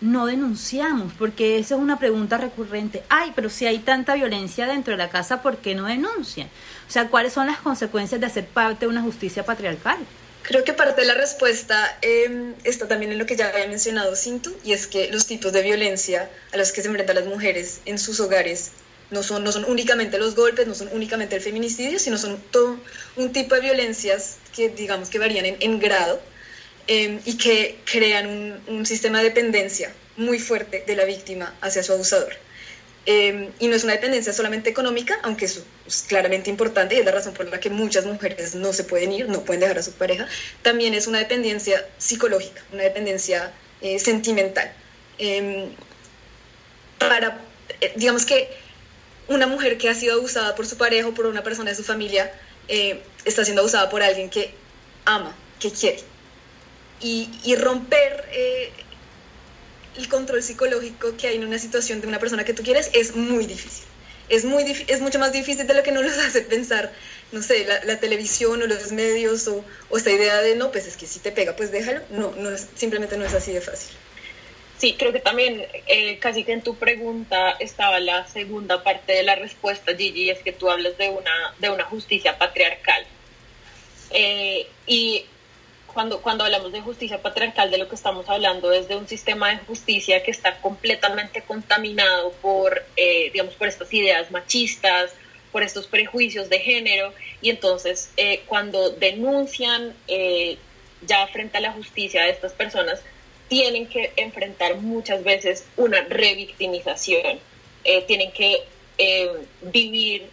no 0.00 0.26
denunciamos, 0.26 1.12
porque 1.18 1.58
esa 1.58 1.76
es 1.76 1.80
una 1.80 1.98
pregunta 1.98 2.36
recurrente. 2.36 3.02
Ay, 3.08 3.32
pero 3.34 3.48
si 3.48 3.66
hay 3.66 3.78
tanta 3.78 4.14
violencia 4.14 4.66
dentro 4.66 4.92
de 4.92 4.98
la 4.98 5.08
casa, 5.08 5.42
¿por 5.42 5.58
qué 5.58 5.74
no 5.74 5.86
denuncian? 5.86 6.48
O 6.88 6.90
sea, 6.90 7.08
¿cuáles 7.08 7.32
son 7.32 7.46
las 7.46 7.58
consecuencias 7.58 8.20
de 8.20 8.26
hacer 8.26 8.46
parte 8.46 8.86
de 8.86 8.90
una 8.90 9.02
justicia 9.02 9.44
patriarcal? 9.44 9.98
Creo 10.44 10.62
que 10.62 10.74
parte 10.74 11.00
de 11.00 11.06
la 11.06 11.14
respuesta 11.14 11.98
em, 12.02 12.54
está 12.64 12.86
también 12.86 13.10
en 13.12 13.18
lo 13.18 13.24
que 13.24 13.34
ya 13.34 13.48
había 13.48 13.66
mencionado 13.66 14.14
Cintu, 14.14 14.54
y 14.62 14.72
es 14.74 14.86
que 14.86 15.08
los 15.10 15.26
tipos 15.26 15.52
de 15.52 15.62
violencia 15.62 16.30
a 16.52 16.58
los 16.58 16.70
que 16.70 16.82
se 16.82 16.88
enfrentan 16.88 17.16
las 17.16 17.26
mujeres 17.26 17.80
en 17.86 17.98
sus 17.98 18.20
hogares 18.20 18.70
No 19.10 19.22
son, 19.22 19.42
no 19.44 19.52
son 19.52 19.64
únicamente 19.64 20.18
los 20.18 20.34
golpes, 20.34 20.66
no 20.66 20.74
son 20.74 20.88
únicamente 20.92 21.36
el 21.36 21.42
feminicidio, 21.42 21.98
sino 21.98 22.18
son 22.18 22.38
todo 22.50 22.78
un 23.16 23.32
tipo 23.32 23.54
de 23.54 23.60
violencias 23.62 24.36
que 24.54 24.68
digamos 24.68 25.08
que 25.10 25.18
varían 25.18 25.46
en, 25.46 25.78
grado 25.80 26.20
em, 26.88 27.20
y 27.24 27.36
que 27.38 27.78
crean 27.90 28.26
un, 28.26 28.76
un 28.76 28.86
sistema 28.86 29.18
de 29.18 29.24
dependencia 29.30 29.92
muy 30.16 30.38
fuerte 30.38 30.84
de 30.86 30.96
la 30.96 31.04
víctima 31.04 31.54
hacia 31.60 31.82
su 31.82 31.92
abusador. 31.92 32.34
Em, 33.06 33.52
y 33.58 33.68
no 33.68 33.76
es 33.76 33.84
una 33.84 33.92
dependencia 33.92 34.32
solamente 34.32 34.70
económica, 34.70 35.18
aunque 35.24 35.44
eso 35.44 35.62
es 35.86 36.04
claramente 36.08 36.48
importante 36.48 36.94
y 36.94 36.98
es 37.00 37.04
la 37.04 37.12
razón 37.12 37.34
por 37.34 37.46
la 37.50 37.60
que 37.60 37.68
muchas 37.68 38.06
mujeres 38.06 38.54
no 38.54 38.72
se 38.72 38.84
pueden 38.84 39.12
ir, 39.12 39.28
no 39.28 39.44
pueden 39.44 39.60
dejar 39.60 39.78
a 39.78 39.82
su 39.82 39.92
pareja, 39.92 40.26
también 40.62 40.94
es 40.94 41.06
una 41.06 41.18
dependencia 41.18 41.86
psicológica, 41.98 42.62
una 42.72 42.82
dependencia 42.82 43.52
eh, 43.82 43.98
sentimental. 43.98 44.72
Em, 45.18 45.68
para, 46.98 47.42
eh, 47.82 47.92
digamos 47.96 48.24
que 48.24 48.48
una 49.28 49.46
mujer 49.46 49.76
que 49.76 49.90
ha 49.90 49.94
sido 49.94 50.14
abusada 50.14 50.54
por 50.54 50.66
su 50.66 50.78
pareja 50.78 51.08
o 51.08 51.14
por 51.14 51.26
una 51.26 51.42
persona 51.42 51.70
de 51.70 51.76
su 51.76 51.84
familia 51.84 52.32
eh, 52.68 53.02
está 53.26 53.44
siendo 53.44 53.60
abusada 53.60 53.90
por 53.90 54.02
alguien 54.02 54.30
que 54.30 54.54
ama, 55.04 55.36
que 55.60 55.70
quiere. 55.70 55.98
Y 57.00 57.54
romper 57.56 58.24
el 59.96 60.08
control 60.08 60.42
psicológico 60.42 61.16
que 61.16 61.28
hay 61.28 61.36
en 61.36 61.44
una 61.44 61.58
situación 61.58 62.00
de 62.00 62.06
una 62.06 62.18
persona 62.18 62.44
que 62.44 62.54
tú 62.54 62.62
quieres 62.62 62.90
es 62.92 63.14
muy 63.14 63.46
difícil. 63.46 63.84
Es, 64.28 64.44
muy 64.44 64.64
es 64.86 65.00
mucho 65.00 65.18
más 65.18 65.32
difícil 65.32 65.66
de 65.66 65.74
lo 65.74 65.82
que 65.82 65.92
no 65.92 66.02
nos 66.02 66.18
hace 66.26 66.42
pensar, 66.42 66.92
no 67.32 67.42
sé, 67.42 67.66
la, 67.84 68.00
televisión 68.00 68.62
o 68.62 68.66
los 68.66 68.92
medios 68.92 69.46
o, 69.48 69.64
esta 69.96 70.10
idea 70.10 70.40
de 70.40 70.56
no, 70.56 70.70
pues 70.70 70.86
es 70.86 70.96
que 70.96 71.06
si 71.06 71.20
te 71.20 71.32
pega, 71.32 71.56
pues 71.56 71.70
déjalo. 71.70 72.00
No, 72.10 72.32
no 72.36 72.56
simplemente 72.74 73.16
no 73.16 73.24
es 73.24 73.34
así 73.34 73.52
de 73.52 73.60
fácil. 73.60 73.94
Sí, 74.78 74.96
creo 74.98 75.12
que 75.12 75.20
también 75.20 75.64
eh, 75.86 76.18
casi 76.18 76.42
que 76.42 76.52
en 76.52 76.62
tu 76.62 76.76
pregunta 76.76 77.52
estaba 77.60 78.00
la 78.00 78.26
segunda 78.26 78.82
parte 78.82 79.12
de 79.12 79.22
la 79.22 79.36
respuesta, 79.36 79.94
Gigi, 79.96 80.30
es 80.30 80.40
que 80.40 80.52
tú 80.52 80.68
hablas 80.68 80.98
de 80.98 81.10
una, 81.10 81.54
de 81.58 81.70
una 81.70 81.84
justicia 81.84 82.36
patriarcal. 82.38 83.04
Eh, 84.10 84.66
y 84.86 85.26
cuando, 85.94 86.20
cuando 86.20 86.44
hablamos 86.44 86.72
de 86.72 86.80
justicia 86.82 87.22
patriarcal, 87.22 87.70
de 87.70 87.78
lo 87.78 87.88
que 87.88 87.94
estamos 87.94 88.28
hablando 88.28 88.72
es 88.72 88.88
de 88.88 88.96
un 88.96 89.08
sistema 89.08 89.50
de 89.50 89.58
justicia 89.58 90.22
que 90.22 90.32
está 90.32 90.60
completamente 90.60 91.42
contaminado 91.42 92.32
por, 92.42 92.84
eh, 92.96 93.30
digamos, 93.32 93.54
por 93.54 93.68
estas 93.68 93.92
ideas 93.94 94.30
machistas, 94.30 95.12
por 95.52 95.62
estos 95.62 95.86
prejuicios 95.86 96.50
de 96.50 96.58
género, 96.58 97.14
y 97.40 97.50
entonces 97.50 98.10
eh, 98.16 98.42
cuando 98.46 98.90
denuncian 98.90 99.94
eh, 100.08 100.58
ya 101.06 101.26
frente 101.28 101.58
a 101.58 101.60
la 101.60 101.72
justicia 101.72 102.22
a 102.22 102.28
estas 102.28 102.52
personas, 102.52 103.00
tienen 103.48 103.86
que 103.86 104.12
enfrentar 104.16 104.76
muchas 104.76 105.22
veces 105.22 105.64
una 105.76 106.00
revictimización, 106.02 107.38
tienen 108.06 108.32
que 108.32 108.64
vivir 109.60 110.26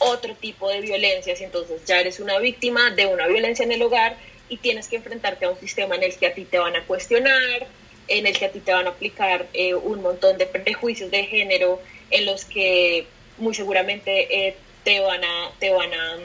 otro 0.00 0.34
tipo 0.34 0.68
de 0.68 0.82
violencias, 0.82 1.40
entonces 1.40 1.80
ya 1.86 1.98
eres 1.98 2.20
una 2.20 2.38
víctima 2.38 2.90
de 2.90 3.06
una 3.06 3.26
violencia 3.26 3.64
en 3.64 3.72
el 3.72 3.82
hogar, 3.82 4.16
y 4.48 4.56
tienes 4.58 4.88
que 4.88 4.96
enfrentarte 4.96 5.46
a 5.46 5.50
un 5.50 5.58
sistema 5.58 5.96
en 5.96 6.02
el 6.02 6.16
que 6.16 6.26
a 6.26 6.34
ti 6.34 6.44
te 6.44 6.58
van 6.58 6.76
a 6.76 6.84
cuestionar, 6.84 7.66
en 8.08 8.26
el 8.26 8.36
que 8.36 8.46
a 8.46 8.50
ti 8.52 8.60
te 8.60 8.72
van 8.72 8.86
a 8.86 8.90
aplicar 8.90 9.46
eh, 9.52 9.74
un 9.74 10.02
montón 10.02 10.38
de 10.38 10.46
prejuicios 10.46 11.10
de 11.10 11.24
género, 11.24 11.80
en 12.10 12.26
los 12.26 12.44
que 12.44 13.06
muy 13.36 13.54
seguramente 13.54 14.48
eh, 14.48 14.56
te 14.84 15.00
van 15.00 15.22
a, 15.22 15.52
te 15.58 15.70
van 15.70 15.92
a 15.92 16.18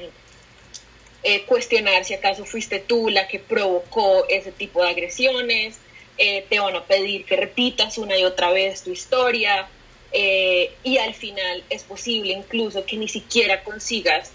eh, 1.24 1.44
cuestionar 1.44 2.06
si 2.06 2.14
acaso 2.14 2.46
fuiste 2.46 2.80
tú 2.80 3.10
la 3.10 3.28
que 3.28 3.40
provocó 3.40 4.26
ese 4.30 4.52
tipo 4.52 4.82
de 4.84 4.90
agresiones, 4.90 5.80
te 6.16 6.60
van 6.60 6.76
a 6.76 6.86
pedir 6.86 7.26
que 7.26 7.36
repitas 7.36 7.98
una 7.98 8.16
y 8.16 8.24
otra 8.24 8.52
vez 8.52 8.84
tu 8.84 8.92
historia, 8.92 9.68
y 10.14 10.98
al 11.00 11.16
final 11.16 11.64
es 11.72 11.84
posible 11.84 12.34
incluso 12.34 12.86
que 12.86 12.98
ni 12.98 13.08
siquiera 13.08 13.64
consigas 13.64 14.32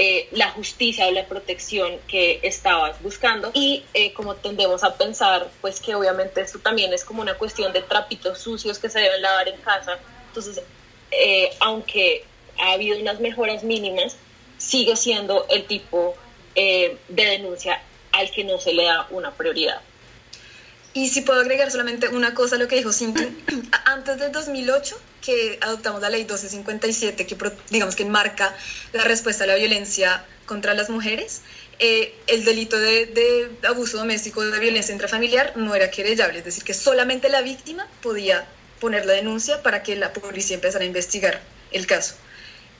eh, 0.00 0.28
la 0.30 0.50
justicia 0.52 1.08
o 1.08 1.10
la 1.10 1.26
protección 1.26 1.98
que 2.06 2.38
estabas 2.44 3.02
buscando. 3.02 3.50
Y 3.52 3.82
eh, 3.94 4.12
como 4.12 4.36
tendemos 4.36 4.84
a 4.84 4.96
pensar 4.96 5.50
pues 5.60 5.80
que 5.80 5.96
obviamente 5.96 6.40
esto 6.40 6.60
también 6.60 6.92
es 6.92 7.04
como 7.04 7.20
una 7.20 7.34
cuestión 7.34 7.72
de 7.72 7.82
trapitos 7.82 8.38
sucios 8.38 8.78
que 8.78 8.88
se 8.88 9.00
deben 9.00 9.20
lavar 9.20 9.48
en 9.48 9.60
casa. 9.60 9.98
Entonces 10.28 10.62
eh, 11.10 11.50
aunque 11.58 12.24
ha 12.60 12.74
habido 12.74 12.96
unas 13.00 13.18
mejoras 13.18 13.64
mínimas 13.64 14.16
sigue 14.56 14.94
siendo 14.94 15.46
el 15.48 15.66
tipo 15.66 16.14
de 16.54 16.98
denuncia 17.08 17.82
al 18.12 18.30
que 18.30 18.44
no 18.44 18.58
se 18.58 18.74
le 18.74 18.84
da 18.84 19.06
una 19.10 19.32
prioridad 19.32 19.80
y 20.98 21.08
si 21.08 21.20
puedo 21.20 21.40
agregar 21.40 21.70
solamente 21.70 22.08
una 22.08 22.34
cosa 22.34 22.56
a 22.56 22.58
lo 22.58 22.66
que 22.66 22.74
dijo 22.74 22.92
Cintia, 22.92 23.28
antes 23.84 24.18
del 24.18 24.32
2008, 24.32 25.00
que 25.24 25.56
adoptamos 25.60 26.00
la 26.02 26.10
ley 26.10 26.22
1257, 26.22 27.24
que 27.24 27.36
digamos 27.70 27.94
que 27.94 28.02
enmarca 28.02 28.52
la 28.92 29.04
respuesta 29.04 29.44
a 29.44 29.46
la 29.46 29.54
violencia 29.54 30.24
contra 30.44 30.74
las 30.74 30.90
mujeres, 30.90 31.42
eh, 31.78 32.12
el 32.26 32.44
delito 32.44 32.76
de, 32.76 33.48
abuso 33.68 33.98
doméstico 33.98 34.42
de 34.42 34.58
violencia 34.58 34.92
intrafamiliar 34.92 35.56
no 35.56 35.76
era 35.76 35.88
querellable, 35.88 36.40
es 36.40 36.44
decir, 36.44 36.64
que 36.64 36.74
solamente 36.74 37.28
la 37.28 37.42
víctima 37.42 37.86
podía 38.02 38.48
poner 38.80 39.06
la 39.06 39.12
denuncia 39.12 39.62
para 39.62 39.84
que 39.84 39.94
la 39.94 40.12
policía 40.12 40.56
empezara 40.56 40.82
a 40.82 40.86
investigar 40.88 41.40
el 41.70 41.86
caso. 41.86 42.16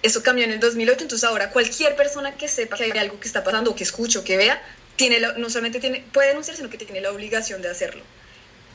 Eso 0.03 0.25
cambió 0.25 0.45
en 0.45 0.51
el 0.51 0.59
2008, 0.59 1.03
entonces 1.03 1.29
ahora 1.29 1.51
cualquier 1.51 1.95
persona 1.95 2.37
que 2.37 2.49
sepa 2.49 2.77
que 2.77 2.85
hay 2.85 2.99
algo 2.99 3.21
que 3.21 3.29
está 3.29 3.45
pasando 3.45 3.77
que 3.77 3.85
escuche 3.85 4.19
o 4.19 4.25
que 4.25 4.37
vea, 4.37 4.61
tiene 4.99 5.21
no 5.39 5.49
solamente 5.49 6.05
puede 6.13 6.29
denunciar, 6.29 6.57
sino 6.57 6.69
que 6.69 6.77
tiene 6.77 7.01
la 7.01 7.11
obligación 7.11 7.63
de 7.63 7.71
hacerlo. 7.71 8.03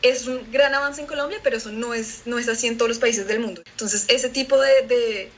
Es 0.01 0.25
un 0.25 0.51
gran 0.51 0.73
avance 0.73 1.01
en 1.01 1.07
Colombia, 1.07 1.39
pero 1.43 1.57
eso 1.57 1.71
no 1.71 1.93
es, 1.93 2.21
no 2.25 2.39
es 2.39 2.49
así 2.49 2.67
en 2.67 2.77
todos 2.77 2.89
los 2.89 2.97
países 2.97 3.27
del 3.27 3.39
mundo. 3.39 3.61
Entonces, 3.71 4.05
ese 4.07 4.29
tipo 4.29 4.59
de, 4.59 5.29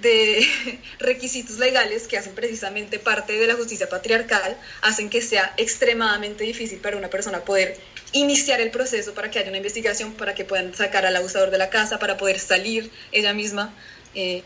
de, 0.00 0.46
requisitos 0.98 1.58
legales 1.58 2.06
que 2.06 2.16
hacen 2.18 2.34
precisamente 2.34 2.98
parte 2.98 3.32
de 3.32 3.46
la 3.46 3.54
justicia 3.54 3.88
patriarcal 3.88 4.56
hacen 4.82 5.10
que 5.10 5.20
sea 5.20 5.52
extremadamente 5.56 6.44
difícil 6.44 6.78
para 6.78 6.96
una 6.96 7.08
persona 7.08 7.44
poder 7.44 7.76
iniciar 8.12 8.60
el 8.60 8.70
proceso 8.70 9.14
para 9.14 9.30
que 9.30 9.38
haya 9.38 9.48
una 9.48 9.58
investigación, 9.58 10.12
para 10.14 10.34
que 10.34 10.44
puedan 10.44 10.74
sacar 10.74 11.04
al 11.06 11.16
abusador 11.16 11.50
de 11.50 11.58
la 11.58 11.70
casa, 11.70 11.98
para 11.98 12.16
poder 12.16 12.38
salir 12.38 12.90
ella 13.10 13.34
misma, 13.34 13.74
eh, 14.14 14.42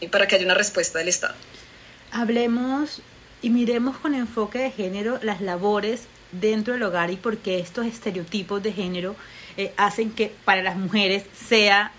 y 0.00 0.08
para 0.08 0.26
que 0.26 0.36
haya 0.36 0.44
una 0.44 0.54
respuesta 0.54 0.98
del 0.98 1.08
Estado. 1.08 1.34
Hablemos 2.10 3.02
y 3.42 3.50
miremos 3.50 3.96
con 3.98 4.14
enfoque 4.14 4.58
de 4.58 4.70
género 4.70 5.18
las 5.22 5.40
labores 5.40 6.06
dentro 6.30 6.74
del 6.74 6.82
hogar 6.84 7.10
y 7.10 7.16
por 7.16 7.38
qué 7.38 7.58
estos 7.58 7.86
estereotipos 7.86 8.62
de 8.62 8.72
género 8.72 9.16
eh, 9.56 9.72
hacen 9.76 10.12
que 10.12 10.32
para 10.44 10.62
las 10.62 10.76
mujeres 10.76 11.24
sea 11.34 11.92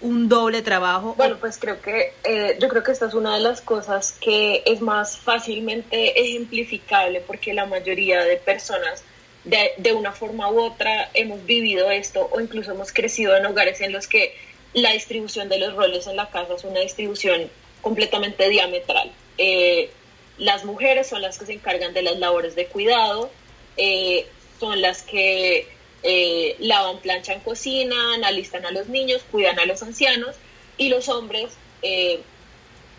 un 0.00 0.28
doble 0.28 0.62
trabajo. 0.62 1.14
Bueno, 1.16 1.36
pues 1.38 1.58
creo 1.58 1.80
que 1.80 2.12
eh, 2.24 2.58
yo 2.60 2.68
creo 2.68 2.82
que 2.82 2.92
esta 2.92 3.06
es 3.06 3.14
una 3.14 3.34
de 3.34 3.40
las 3.40 3.60
cosas 3.60 4.12
que 4.12 4.62
es 4.66 4.80
más 4.80 5.16
fácilmente 5.16 6.20
ejemplificable 6.20 7.20
porque 7.20 7.54
la 7.54 7.66
mayoría 7.66 8.24
de 8.24 8.36
personas 8.36 9.04
de, 9.44 9.70
de 9.78 9.92
una 9.92 10.12
forma 10.12 10.50
u 10.50 10.60
otra 10.60 11.08
hemos 11.14 11.44
vivido 11.46 11.90
esto 11.90 12.28
o 12.32 12.40
incluso 12.40 12.72
hemos 12.72 12.92
crecido 12.92 13.36
en 13.36 13.46
hogares 13.46 13.80
en 13.80 13.92
los 13.92 14.08
que 14.08 14.34
la 14.74 14.92
distribución 14.92 15.48
de 15.48 15.58
los 15.58 15.74
roles 15.74 16.06
en 16.06 16.16
la 16.16 16.28
casa 16.28 16.54
es 16.54 16.64
una 16.64 16.80
distribución 16.80 17.48
completamente 17.80 18.48
diametral. 18.48 19.12
Eh, 19.38 19.90
las 20.38 20.64
mujeres 20.64 21.08
son 21.08 21.22
las 21.22 21.38
que 21.38 21.46
se 21.46 21.54
encargan 21.54 21.94
de 21.94 22.02
las 22.02 22.18
labores 22.18 22.54
de 22.54 22.66
cuidado, 22.66 23.30
eh, 23.76 24.26
son 24.60 24.80
las 24.80 25.02
que 25.02 25.68
eh, 26.02 26.56
lavan, 26.58 26.98
planchan, 26.98 27.40
cocinan, 27.40 28.24
alistan 28.24 28.66
a 28.66 28.70
los 28.70 28.88
niños, 28.88 29.22
cuidan 29.30 29.58
a 29.58 29.66
los 29.66 29.82
ancianos 29.82 30.36
y 30.76 30.88
los 30.88 31.08
hombres 31.08 31.52
eh, 31.82 32.20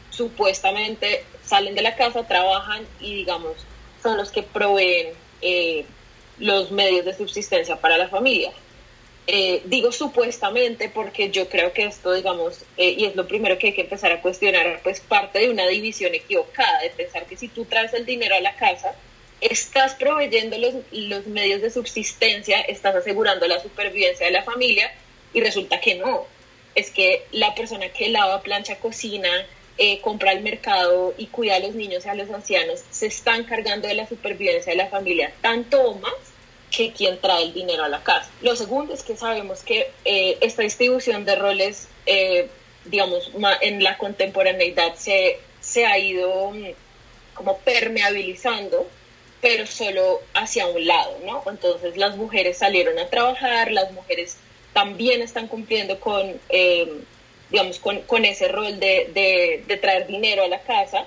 supuestamente 0.10 1.24
salen 1.46 1.76
de 1.76 1.82
la 1.82 1.96
casa, 1.96 2.28
trabajan 2.28 2.86
y 3.00 3.16
digamos 3.16 3.54
son 4.02 4.18
los 4.18 4.32
que 4.32 4.44
proveen 4.44 5.14
los 6.40 6.72
medios 6.72 7.06
de 7.06 7.16
subsistencia 7.16 7.80
para 7.80 7.98
la 7.98 8.08
familia. 8.10 8.52
Eh, 9.30 9.62
digo 9.66 9.92
supuestamente 9.92 10.88
porque 10.88 11.30
yo 11.30 11.50
creo 11.50 11.74
que 11.74 11.84
esto, 11.84 12.14
digamos, 12.14 12.64
eh, 12.78 12.92
y 12.98 13.06
es 13.06 13.16
lo 13.18 13.28
primero 13.28 13.58
que 13.60 13.68
hay 13.68 13.74
que 13.74 13.82
empezar 13.82 14.14
a 14.14 14.22
cuestionar, 14.22 14.80
pues 14.84 15.02
parte 15.02 15.40
de 15.40 15.50
una 15.50 15.68
división 15.68 16.16
equivocada, 16.16 16.80
de 16.80 16.92
pensar 16.92 17.26
que 17.26 17.36
si 17.36 17.50
tú 17.50 17.66
traes 17.66 17.94
el 17.94 18.06
dinero 18.06 18.36
a 18.36 18.40
la 18.40 18.56
casa, 18.56 18.96
estás 19.42 19.96
proveyendo 19.96 20.58
los, 20.58 20.76
los 20.92 21.28
medios 21.28 21.62
de 21.62 21.70
subsistencia, 21.70 22.62
estás 22.62 22.96
asegurando 22.96 23.48
la 23.48 23.60
supervivencia 23.60 24.26
de 24.26 24.32
la 24.32 24.44
familia 24.44 24.90
y 25.34 25.42
resulta 25.42 25.82
que 25.82 25.96
no. 25.96 26.26
Es 26.74 26.90
que 26.90 27.26
la 27.32 27.54
persona 27.54 27.90
que 27.90 28.08
lava, 28.08 28.42
plancha, 28.42 28.78
cocina, 28.80 29.30
eh, 29.78 30.00
compra 30.02 30.32
al 30.32 30.42
mercado 30.42 31.14
y 31.18 31.28
cuida 31.28 31.56
a 31.56 31.60
los 31.60 31.76
niños 31.76 32.06
y 32.06 32.10
a 32.10 32.16
los 32.16 32.30
ancianos, 32.32 32.82
se 32.92 33.08
está 33.08 33.36
encargando 33.36 33.88
de 33.88 33.94
la 33.94 34.08
supervivencia 34.08 34.72
de 34.72 34.78
la 34.78 34.88
familia, 34.88 35.34
tanto 35.42 35.82
o 35.82 35.96
más 36.00 36.14
que 36.72 36.92
quien 36.92 37.20
trae 37.20 37.44
el 37.44 37.54
dinero 37.54 37.84
a 37.84 37.90
la 37.90 38.04
casa. 38.04 38.30
Lo 38.42 38.56
segundo 38.56 38.94
es 38.94 39.04
que 39.04 39.16
sabemos 39.16 39.64
que 39.64 39.92
eh, 40.06 40.38
esta 40.42 40.64
distribución 40.64 41.26
de 41.26 41.36
roles, 41.36 41.88
eh, 42.06 42.50
digamos, 42.86 43.32
en 43.62 43.84
la 43.84 43.98
contemporaneidad 43.98 44.96
se, 44.96 45.40
se 45.62 45.86
ha 45.86 45.98
ido 45.98 46.52
mm, 46.52 46.66
como 47.34 47.58
permeabilizando, 47.60 48.88
pero 49.42 49.66
solo 49.66 50.22
hacia 50.34 50.68
un 50.68 50.86
lado, 50.86 51.18
¿no? 51.26 51.44
Entonces 51.50 51.96
las 51.96 52.18
mujeres 52.18 52.58
salieron 52.58 52.98
a 53.00 53.08
trabajar, 53.08 53.72
las 53.72 53.92
mujeres 53.92 54.38
también 54.74 55.22
están 55.22 55.48
cumpliendo 55.48 56.00
con, 56.00 56.40
eh, 56.50 57.02
digamos, 57.50 57.80
con, 57.80 58.02
con 58.02 58.26
ese 58.26 58.48
rol 58.48 58.80
de, 58.80 59.10
de, 59.14 59.64
de, 59.68 59.78
traer 59.78 60.08
dinero 60.08 60.44
a 60.44 60.48
la 60.48 60.62
casa, 60.62 61.06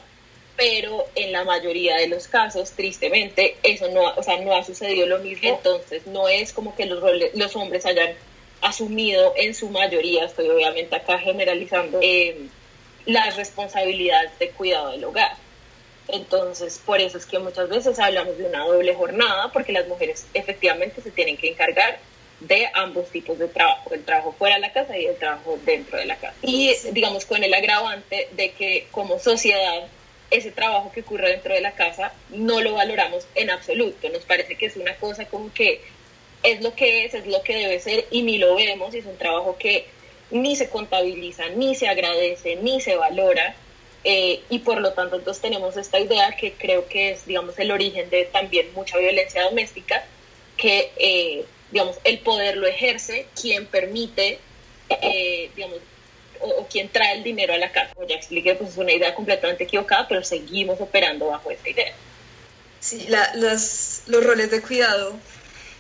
pero 0.61 1.07
en 1.15 1.33
la 1.33 1.43
mayoría 1.43 1.97
de 1.97 2.07
los 2.07 2.29
casos, 2.29 2.73
tristemente, 2.73 3.57
eso 3.63 3.89
no, 3.89 4.13
o 4.15 4.23
sea, 4.23 4.39
no 4.41 4.55
ha 4.55 4.63
sucedido 4.63 5.07
lo 5.07 5.19
mismo. 5.21 5.49
Entonces, 5.49 6.07
no 6.07 6.29
es 6.29 6.53
como 6.53 6.77
que 6.77 6.85
los, 6.85 7.01
roles, 7.01 7.35
los 7.35 7.57
hombres 7.57 7.87
hayan 7.87 8.11
asumido 8.61 9.33
en 9.39 9.55
su 9.55 9.71
mayoría, 9.71 10.27
estoy 10.27 10.51
obviamente 10.51 10.95
acá 10.95 11.19
generalizando, 11.19 11.99
eh, 12.03 12.49
las 13.07 13.37
responsabilidades 13.37 14.39
de 14.39 14.51
cuidado 14.51 14.91
del 14.91 15.03
hogar. 15.03 15.35
Entonces, 16.09 16.79
por 16.85 17.01
eso 17.01 17.17
es 17.17 17.25
que 17.25 17.39
muchas 17.39 17.71
veces 17.71 17.99
hablamos 17.99 18.37
de 18.37 18.45
una 18.45 18.67
doble 18.67 18.95
jornada, 18.95 19.51
porque 19.55 19.73
las 19.73 19.89
mujeres 19.89 20.27
efectivamente 20.35 21.01
se 21.01 21.11
tienen 21.11 21.39
que 21.39 21.49
encargar 21.49 21.99
de 22.41 22.69
ambos 22.75 23.09
tipos 23.09 23.39
de 23.39 23.49
trabajo, 23.49 23.95
el 23.95 24.05
trabajo 24.05 24.35
fuera 24.39 24.57
de 24.57 24.61
la 24.61 24.73
casa 24.75 24.99
y 24.99 25.07
el 25.07 25.17
trabajo 25.17 25.59
dentro 25.65 25.97
de 25.97 26.05
la 26.05 26.17
casa. 26.17 26.37
Y 26.43 26.75
digamos 26.93 27.25
con 27.25 27.43
el 27.43 27.55
agravante 27.55 28.29
de 28.33 28.51
que 28.53 28.89
como 28.91 29.19
sociedad 29.19 29.89
ese 30.31 30.51
trabajo 30.53 30.93
que 30.93 31.01
ocurre 31.01 31.31
dentro 31.31 31.55
de 31.55 31.61
la 31.61 31.73
casa 31.73 32.13
no 32.31 32.61
lo 32.61 32.75
valoramos 32.75 33.27
en 33.35 33.51
absoluto, 33.51 34.09
nos 34.09 34.25
parece 34.25 34.57
que 34.57 34.67
es 34.67 34.77
una 34.77 34.95
cosa 34.97 35.27
como 35.27 35.53
que 35.53 35.81
es 36.43 36.63
lo 36.63 36.75
que 36.75 37.05
es, 37.05 37.15
es 37.15 37.27
lo 37.27 37.43
que 37.43 37.57
debe 37.57 37.81
ser 37.81 38.07
y 38.11 38.23
ni 38.23 38.39
lo 38.39 38.55
vemos 38.55 38.95
y 38.95 38.99
es 38.99 39.07
un 39.07 39.17
trabajo 39.17 39.57
que 39.59 39.87
ni 40.31 40.57
se 40.57 40.71
contabiliza, 40.71 41.49
ni 41.51 41.75
se 41.75 41.89
agradece, 41.89 42.57
ni 42.57 42.81
se 42.81 42.97
valora. 42.97 43.55
Eh, 44.03 44.41
y 44.49 44.61
por 44.61 44.81
lo 44.81 44.95
tanto 44.95 45.17
entonces 45.17 45.43
tenemos 45.43 45.77
esta 45.77 46.01
idea 46.01 46.35
que 46.35 46.55
creo 46.55 46.89
que 46.89 47.11
es 47.11 47.27
digamos 47.27 47.59
el 47.59 47.71
origen 47.71 48.09
de 48.09 48.25
también 48.25 48.73
mucha 48.73 48.97
violencia 48.97 49.43
doméstica 49.43 50.03
que 50.57 50.91
eh, 50.97 51.45
digamos 51.71 51.99
el 52.05 52.19
poder 52.21 52.57
lo 52.57 52.67
ejerce 52.67 53.27
quien 53.39 53.67
permite 53.67 54.39
eh, 54.89 55.30
o, 56.71 56.73
quien 56.73 56.89
trae 56.89 57.17
el 57.17 57.23
dinero 57.23 57.53
a 57.53 57.59
la 57.59 57.73
casa 57.73 57.95
como 57.95 58.07
ya 58.07 58.17
expliqué 58.17 58.55
pues 58.55 58.71
es 58.71 58.77
una 58.77 58.93
idea 58.93 59.15
completamente 59.15 59.65
equivocada 59.65 60.07
pero 60.09 60.23
seguimos 60.23 60.81
operando 60.81 61.27
bajo 61.27 61.51
esa 61.51 61.69
idea 61.69 61.93
sí 62.81 63.07
las, 63.09 64.03
los 64.07 64.25
roles 64.25 64.51
de 64.51 64.61
cuidado 64.63 65.17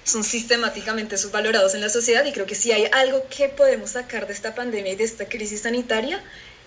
son 0.04 0.25
sistemáticamente 0.25 1.16
subvalorados 1.18 1.75
en 1.75 1.80
la 1.80 1.88
sociedad 1.88 2.25
y 2.25 2.32
creo 2.32 2.47
que 2.47 2.54
si 2.54 2.73
hay 2.73 2.87
algo 2.92 3.25
que 3.28 3.49
podemos 3.49 3.90
sacar 3.90 4.26
de 4.26 4.32
esta 4.32 4.54
pandemia 4.54 4.92
y 4.92 4.97
de 4.97 5.04
esta 5.04 5.28
crisis 5.28 5.62
sanitaria 5.62 6.23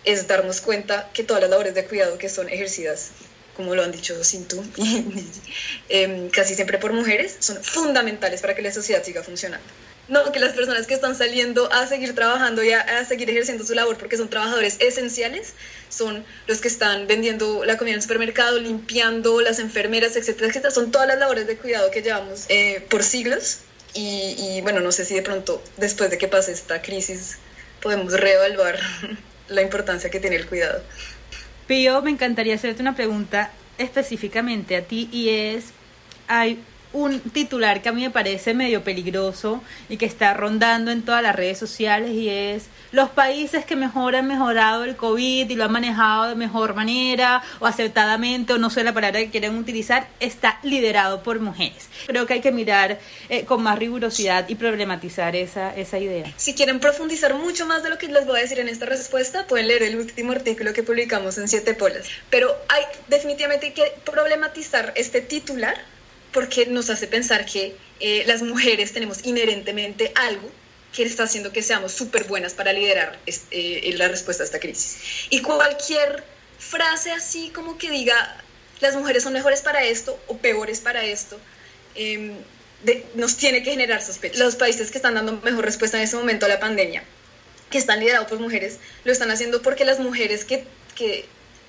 es 0.05 0.27
darnos 0.27 0.61
cuenta 0.61 1.09
que 1.13 1.23
todas 1.23 1.41
las 1.41 1.49
labores 1.49 1.73
de 1.73 1.85
cuidado 1.85 2.17
que 2.17 2.29
son 2.29 2.49
ejercidas, 2.49 3.11
como 3.55 3.75
lo 3.75 3.83
han 3.83 3.91
dicho 3.91 4.21
Sintu, 4.23 4.63
eh, 5.89 6.29
casi 6.31 6.55
siempre 6.55 6.77
por 6.77 6.93
mujeres, 6.93 7.37
son 7.39 7.63
fundamentales 7.63 8.41
para 8.41 8.55
que 8.55 8.61
la 8.61 8.71
sociedad 8.71 9.03
siga 9.03 9.23
funcionando. 9.23 9.65
No, 10.09 10.31
que 10.33 10.39
las 10.39 10.51
personas 10.51 10.85
que 10.85 10.93
están 10.93 11.15
saliendo 11.15 11.71
a 11.71 11.87
seguir 11.87 12.13
trabajando 12.13 12.61
y 12.61 12.71
a, 12.71 13.05
seguir 13.05 13.29
ejerciendo 13.29 13.65
su 13.65 13.73
labor 13.73 13.97
porque 13.97 14.17
son 14.17 14.29
trabajadores 14.29 14.75
esenciales, 14.79 15.53
son 15.87 16.25
los 16.45 16.59
que 16.59 16.67
están 16.67 17.07
vendiendo 17.07 17.63
la 17.63 17.77
comida 17.77 17.93
en 17.93 17.99
el 17.99 18.01
supermercado, 18.01 18.59
limpiando, 18.59 19.39
las 19.39 19.59
enfermeras, 19.59 20.17
etcétera, 20.17 20.47
etcétera. 20.47 20.71
Son 20.71 20.91
todas 20.91 21.07
las 21.07 21.19
labores 21.19 21.47
de 21.47 21.55
cuidado 21.55 21.89
que 21.89 22.01
llevamos 22.01 22.45
eh, 22.49 22.85
por 22.89 23.03
siglos. 23.03 23.59
Y, 23.95 24.59
bueno, 24.61 24.79
no 24.79 24.91
sé 24.91 25.05
si 25.05 25.13
de 25.13 25.21
pronto, 25.21 25.61
después 25.77 26.09
de 26.09 26.17
que 26.17 26.27
pase 26.27 26.51
esta 26.51 26.81
crisis, 26.81 27.37
podemos 27.79 28.11
reevaluar 28.13 28.79
la 29.49 29.61
importancia 29.61 30.09
que 30.09 30.19
tiene 30.19 30.35
el 30.35 30.47
cuidado. 30.47 30.83
Pío, 31.67 32.01
me 32.01 32.09
encantaría 32.09 32.55
hacerte 32.55 32.81
una 32.81 32.95
pregunta 32.95 33.51
específicamente 33.77 34.75
a 34.75 34.81
ti 34.83 35.09
y 35.11 35.29
es, 35.29 35.65
hay 36.27 36.59
un 36.93 37.19
titular 37.19 37.81
que 37.81 37.89
a 37.89 37.91
mí 37.91 38.01
me 38.01 38.11
parece 38.11 38.53
medio 38.53 38.83
peligroso 38.83 39.61
y 39.89 39.97
que 39.97 40.05
está 40.05 40.33
rondando 40.33 40.91
en 40.91 41.01
todas 41.01 41.21
las 41.21 41.35
redes 41.35 41.57
sociales 41.57 42.11
y 42.11 42.29
es 42.29 42.67
los 42.91 43.09
países 43.09 43.65
que 43.65 43.75
mejor 43.75 44.15
han 44.15 44.27
mejorado 44.27 44.83
el 44.83 44.95
COVID 44.95 45.49
y 45.49 45.55
lo 45.55 45.65
han 45.65 45.71
manejado 45.71 46.29
de 46.29 46.35
mejor 46.35 46.75
manera 46.75 47.43
o 47.59 47.65
acertadamente 47.65 48.53
o 48.53 48.59
no 48.59 48.69
sé 48.69 48.83
la 48.83 48.93
palabra 48.93 49.19
que 49.19 49.31
quieren 49.31 49.57
utilizar, 49.57 50.07
está 50.19 50.59
liderado 50.61 51.23
por 51.23 51.39
mujeres. 51.39 51.89
Creo 52.05 52.27
que 52.27 52.33
hay 52.33 52.41
que 52.41 52.51
mirar 52.51 52.99
eh, 53.29 53.45
con 53.45 53.63
más 53.63 53.79
rigurosidad 53.79 54.47
y 54.47 54.55
problematizar 54.55 55.35
esa, 55.35 55.75
esa 55.75 55.97
idea. 55.97 56.31
Si 56.37 56.53
quieren 56.53 56.79
profundizar 56.79 57.33
mucho 57.33 57.65
más 57.65 57.81
de 57.81 57.89
lo 57.89 57.97
que 57.97 58.07
les 58.07 58.27
voy 58.27 58.37
a 58.37 58.41
decir 58.41 58.59
en 58.59 58.69
esta 58.69 58.85
respuesta, 58.85 59.47
pueden 59.47 59.67
leer 59.67 59.83
el 59.83 59.95
último 59.95 60.31
artículo 60.31 60.73
que 60.73 60.83
publicamos 60.83 61.37
en 61.39 61.47
Siete 61.47 61.73
Polas. 61.73 62.07
Pero 62.29 62.55
hay 62.69 62.83
definitivamente 63.07 63.73
que 63.73 63.91
problematizar 64.05 64.93
este 64.95 65.21
titular 65.21 65.75
porque 66.33 66.65
nos 66.65 66.89
hace 66.89 67.07
pensar 67.07 67.45
que 67.45 67.75
eh, 67.99 68.23
las 68.25 68.41
mujeres 68.41 68.91
tenemos 68.91 69.23
inherentemente 69.23 70.11
algo 70.15 70.49
que 70.93 71.03
está 71.03 71.23
haciendo 71.23 71.51
que 71.51 71.61
seamos 71.61 71.91
súper 71.91 72.25
buenas 72.25 72.53
para 72.53 72.73
liderar 72.73 73.17
eh, 73.25 73.93
la 73.97 74.07
respuesta 74.07 74.43
a 74.43 74.45
esta 74.45 74.59
crisis. 74.59 74.97
Y 75.29 75.41
cualquier 75.41 76.23
frase 76.59 77.11
así 77.11 77.49
como 77.49 77.77
que 77.77 77.89
diga, 77.89 78.37
las 78.79 78.95
mujeres 78.95 79.23
son 79.23 79.33
mejores 79.33 79.61
para 79.61 79.83
esto 79.83 80.19
o 80.27 80.37
peores 80.37 80.79
para 80.81 81.03
esto, 81.03 81.39
em, 81.95 82.35
nos 83.15 83.37
tiene 83.37 83.63
que 83.63 83.71
generar 83.71 84.01
sospecha. 84.01 84.37
Los 84.43 84.55
países 84.55 84.91
que 84.91 84.97
están 84.97 85.15
dando 85.15 85.33
mejor 85.41 85.65
respuesta 85.65 85.97
en 85.97 86.03
este 86.03 86.17
momento 86.17 86.45
a 86.45 86.49
la 86.49 86.59
pandemia, 86.59 87.03
que 87.69 87.77
están 87.77 87.99
liderados 87.99 88.27
por 88.27 88.39
mujeres, 88.39 88.77
lo 89.03 89.11
están 89.11 89.31
haciendo 89.31 89.61
porque 89.61 89.85
las 89.85 89.99
mujeres 89.99 90.43
que, 90.43 90.65
que 90.95 91.25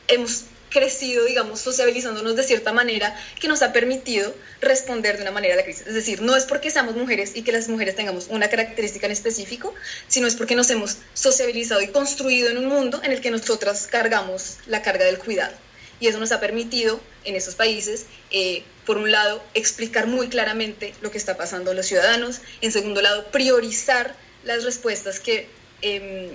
hemos 0.09 0.45
crecido, 0.75 1.25
digamos, 1.25 1.61
sociabilizándonos 1.61 2.35
de 2.35 2.43
cierta 2.43 2.73
manera 2.73 3.17
que 3.41 3.47
nos 3.47 3.63
ha 3.63 3.73
permitido 3.73 4.35
responder 4.61 5.17
de 5.17 5.23
una 5.23 5.31
manera 5.31 5.55
a 5.55 5.57
la 5.57 5.63
crisis. 5.63 5.87
Es 5.87 5.95
decir, 5.95 6.21
no 6.21 6.35
es 6.35 6.45
porque 6.45 6.71
seamos 6.71 6.97
mujeres 6.97 7.33
y 7.35 7.43
que 7.43 7.53
las 7.53 7.69
mujeres 7.69 7.95
tengamos 7.95 8.27
una 8.29 8.51
característica 8.51 9.07
en 9.07 9.13
específico, 9.13 9.73
sino 10.09 10.27
es 10.27 10.35
porque 10.35 10.57
nos 10.57 10.69
hemos 10.71 10.99
sociabilizado 11.15 11.81
y 11.81 11.89
construido 11.89 12.51
en 12.51 12.59
un 12.59 12.67
mundo 12.67 13.01
en 13.05 13.13
el 13.13 13.21
que 13.21 13.31
nosotras 13.31 13.87
cargamos 13.87 14.57
la 14.67 14.83
carga 14.83 15.05
del 15.05 15.19
cuidado. 15.19 15.55
Y 16.01 16.09
eso 16.09 16.19
nos 16.19 16.33
ha 16.33 16.41
permitido 16.41 17.01
en 17.23 17.37
esos 17.37 17.55
países, 17.55 18.07
eh, 18.33 18.65
por 18.85 18.99
un 18.99 19.13
lado, 19.13 19.43
explicar 19.55 20.09
muy 20.09 20.29
claramente 20.29 20.93
lo 21.03 21.13
que 21.13 21.19
está 21.19 21.37
pasando 21.37 21.71
a 21.71 21.75
los 21.75 21.87
ciudadanos, 21.87 22.41
en 22.61 22.73
segundo 22.73 23.01
lado, 23.01 23.27
priorizar 23.31 24.17
las 24.43 24.65
respuestas 24.65 25.21
que 25.21 25.49
em, 25.83 26.31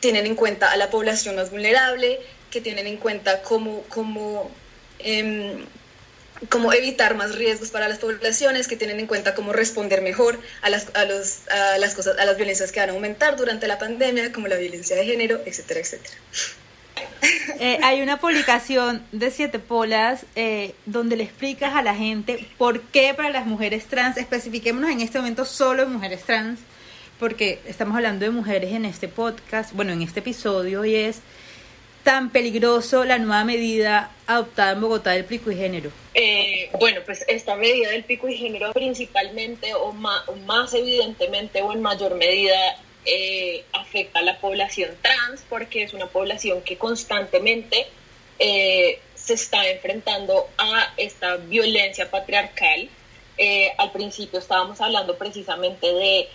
tienen 0.00 0.26
en 0.26 0.36
cuenta 0.36 0.70
a 0.70 0.76
la 0.76 0.88
población 0.88 1.34
más 1.34 1.50
vulnerable, 1.50 2.20
que 2.50 2.60
tienen 2.60 2.86
en 2.86 2.96
cuenta 2.96 3.42
cómo, 3.42 3.82
cómo, 3.88 4.50
em, 4.98 5.64
cómo 6.48 6.72
evitar 6.72 7.14
más 7.16 7.34
riesgos 7.34 7.70
para 7.70 7.88
las 7.88 7.98
poblaciones, 7.98 8.68
que 8.68 8.76
tienen 8.76 9.00
en 9.00 9.06
cuenta 9.06 9.34
cómo 9.34 9.52
responder 9.52 10.02
mejor 10.02 10.38
a 10.62 10.70
las, 10.70 10.88
a 10.94 11.04
los, 11.04 11.48
a 11.48 11.78
las, 11.78 11.94
cosas, 11.94 12.18
a 12.18 12.24
las 12.24 12.36
violencias 12.36 12.72
que 12.72 12.80
van 12.80 12.90
a 12.90 12.92
aumentar 12.92 13.36
durante 13.36 13.66
la 13.66 13.78
pandemia, 13.78 14.32
como 14.32 14.48
la 14.48 14.56
violencia 14.56 14.96
de 14.96 15.04
género, 15.04 15.40
etcétera, 15.44 15.80
etcétera. 15.80 16.16
Eh, 17.58 17.78
hay 17.82 18.02
una 18.02 18.18
publicación 18.18 19.02
de 19.12 19.30
Siete 19.30 19.58
Polas 19.58 20.26
eh, 20.34 20.74
donde 20.84 21.16
le 21.16 21.24
explicas 21.24 21.74
a 21.74 21.82
la 21.82 21.94
gente 21.94 22.46
por 22.58 22.82
qué 22.82 23.14
para 23.14 23.30
las 23.30 23.46
mujeres 23.46 23.86
trans, 23.86 24.16
especifiquémonos 24.16 24.90
en 24.90 25.00
este 25.00 25.18
momento 25.18 25.44
solo 25.44 25.82
en 25.82 25.92
mujeres 25.92 26.24
trans, 26.24 26.60
porque 27.18 27.60
estamos 27.66 27.96
hablando 27.96 28.24
de 28.24 28.30
mujeres 28.30 28.72
en 28.72 28.84
este 28.84 29.08
podcast, 29.08 29.72
bueno, 29.72 29.92
en 29.92 30.02
este 30.02 30.20
episodio, 30.20 30.84
y 30.84 30.94
es 30.94 31.20
tan 32.06 32.30
peligroso 32.30 33.04
la 33.04 33.18
nueva 33.18 33.42
medida 33.42 34.12
adoptada 34.28 34.70
en 34.70 34.80
Bogotá 34.80 35.10
del 35.10 35.24
pico 35.24 35.50
y 35.50 35.56
género? 35.56 35.90
Eh, 36.14 36.70
bueno, 36.78 37.00
pues 37.04 37.24
esta 37.26 37.56
medida 37.56 37.90
del 37.90 38.04
pico 38.04 38.28
y 38.28 38.36
género 38.36 38.72
principalmente 38.72 39.74
o 39.74 39.92
más, 39.92 40.72
evidentemente 40.72 41.62
o 41.62 41.72
en 41.72 41.82
mayor 41.82 42.14
medida 42.14 42.54
eh, 43.04 43.64
afecta 43.72 44.20
a 44.20 44.22
la 44.22 44.38
población 44.38 44.90
trans 45.02 45.42
porque 45.48 45.82
es 45.82 45.94
una 45.94 46.06
población 46.06 46.62
que 46.62 46.78
constantemente 46.78 47.88
eh, 48.38 49.00
se 49.16 49.34
está 49.34 49.68
enfrentando 49.68 50.46
a 50.58 50.92
esta 50.96 51.38
violencia 51.38 52.08
patriarcal. 52.08 52.88
al 53.78 53.90
principio 53.90 54.38
estábamos 54.38 54.80
hablando 54.80 55.18
precisamente 55.18 55.88
de 55.92 56.28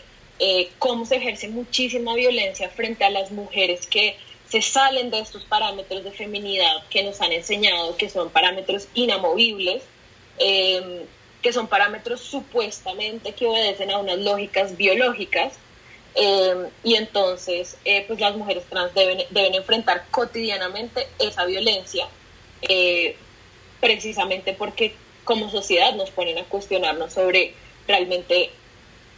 cómo 0.79 1.05
se 1.05 1.15
ejerce 1.15 1.47
muchísima 1.47 2.13
violencia 2.13 2.67
frente 2.67 3.05
a 3.05 3.09
las 3.09 3.31
mujeres 3.31 3.87
que 3.87 4.17
se 4.51 4.61
salen 4.61 5.09
de 5.11 5.19
estos 5.19 5.45
parámetros 5.45 6.03
de 6.03 6.11
feminidad 6.11 6.83
que 6.89 7.03
nos 7.03 7.21
han 7.21 7.31
enseñado 7.31 7.95
que 7.95 8.09
son 8.09 8.29
parámetros 8.29 8.89
inamovibles, 8.93 9.81
em, 10.39 11.05
que 11.41 11.53
son 11.53 11.67
parámetros 11.67 12.19
supuestamente 12.19 13.31
que 13.31 13.47
obedecen 13.47 13.91
a 13.91 13.97
unas 13.97 14.17
lógicas 14.17 14.75
biológicas. 14.75 15.53
Em, 16.15 16.67
y 16.83 16.95
entonces, 16.95 17.77
eh, 17.85 18.03
pues 18.05 18.19
las 18.19 18.35
mujeres 18.35 18.65
trans 18.65 18.93
deben, 18.93 19.19
deben 19.29 19.55
enfrentar 19.55 20.05
cotidianamente 20.11 21.07
esa 21.17 21.45
violencia, 21.45 22.09
eh, 22.63 23.15
precisamente 23.79 24.51
porque 24.51 24.93
como 25.23 25.49
sociedad 25.49 25.95
nos 25.95 26.11
ponen 26.11 26.37
a 26.39 26.43
cuestionarnos 26.43 27.13
sobre 27.13 27.53
realmente 27.87 28.49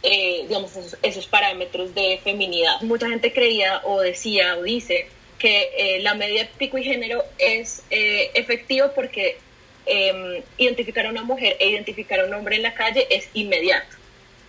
eh, 0.04 0.44
digamos, 0.46 0.72
esos, 1.02 1.26
parámetros 1.26 1.94
de 1.94 2.20
feminidad. 2.22 2.78
Mucha 2.82 3.08
gente 3.08 3.32
creía 3.32 3.80
o 3.84 4.00
decía 4.00 4.58
o 4.58 4.62
dice 4.62 5.08
que 5.44 5.70
eh, 5.76 6.00
la 6.00 6.14
medida 6.14 6.48
pico 6.56 6.78
y 6.78 6.84
género 6.84 7.22
es 7.36 7.82
eh, 7.90 8.30
efectivo 8.32 8.92
porque 8.94 9.36
em, 9.84 10.42
identificar 10.56 11.04
a 11.04 11.10
una 11.10 11.22
mujer 11.22 11.58
e 11.60 11.68
identificar 11.68 12.18
a 12.18 12.24
un 12.24 12.32
hombre 12.32 12.56
en 12.56 12.62
la 12.62 12.72
calle 12.72 13.06
es 13.10 13.28
inmediato. 13.34 13.94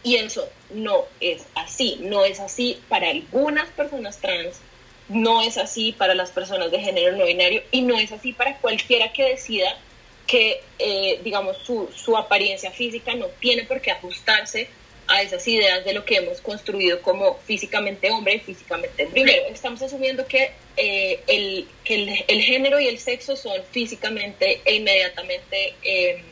Y 0.03 0.15
eso 0.15 0.49
no 0.69 1.03
es 1.19 1.47
así, 1.53 1.97
no 1.99 2.23
es 2.23 2.39
así 2.39 2.79
para 2.88 3.10
algunas 3.10 3.67
personas 3.71 4.21
trans 4.21 4.62
no 5.10 5.41
es 5.41 5.58
así 5.58 5.91
para 5.91 6.15
las 6.15 6.31
personas 6.31 6.71
de 6.71 6.79
género 6.79 7.17
no 7.17 7.25
binario 7.25 7.62
y 7.71 7.81
no 7.81 7.97
es 7.97 8.13
así 8.13 8.31
para 8.31 8.58
cualquiera 8.60 9.12
que 9.12 9.23
decida 9.23 9.77
que, 10.25 10.62
eh, 10.79 11.19
digamos, 11.25 11.58
su, 11.58 11.89
su 11.93 12.15
apariencia 12.15 12.71
física 12.71 13.13
no 13.15 13.27
tiene 13.41 13.65
por 13.65 13.81
qué 13.81 13.91
ajustarse 13.91 14.69
a 15.08 15.22
esas 15.22 15.48
ideas 15.48 15.86
de 15.86 15.94
lo 15.94 16.06
que 16.06 16.18
hemos 16.18 16.41
construido 16.41 17.02
como 17.02 17.38
físicamente 17.46 18.12
hombre 18.12 18.36
y 18.36 18.39
físicamente. 18.39 19.06
Primero, 19.08 19.44
estamos 19.52 19.82
asumiendo 19.82 20.26
que, 20.28 20.52
eh, 20.78 21.20
el, 21.28 21.68
que 21.84 22.24
el, 22.28 22.41
género 22.41 22.80
y 22.80 22.88
el 22.88 23.00
sexo 23.00 23.36
son 23.36 23.62
físicamente 23.72 24.62
e 24.65 24.76
inmediatamente 24.76 25.76
eh, 25.84 26.24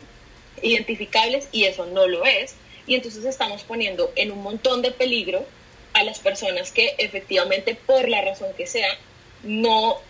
identificables 0.62 1.50
y 1.52 1.66
eso 1.66 1.86
no 1.86 2.08
lo 2.08 2.26
es. 2.26 2.56
Y 2.88 2.96
entonces 2.96 3.26
estamos 3.26 3.64
poniendo 3.64 4.12
en 4.16 4.32
un 4.32 4.42
montón 4.42 4.82
de 4.82 4.92
peligro 4.92 5.46
a 5.94 6.04
las 6.04 6.20
personas 6.20 6.72
que 6.72 6.96
efectivamente, 6.98 7.76
por 7.76 8.10
la 8.10 8.22
razón 8.22 8.50
que 8.58 8.66
sea, 8.66 8.98
no, 9.44 10.02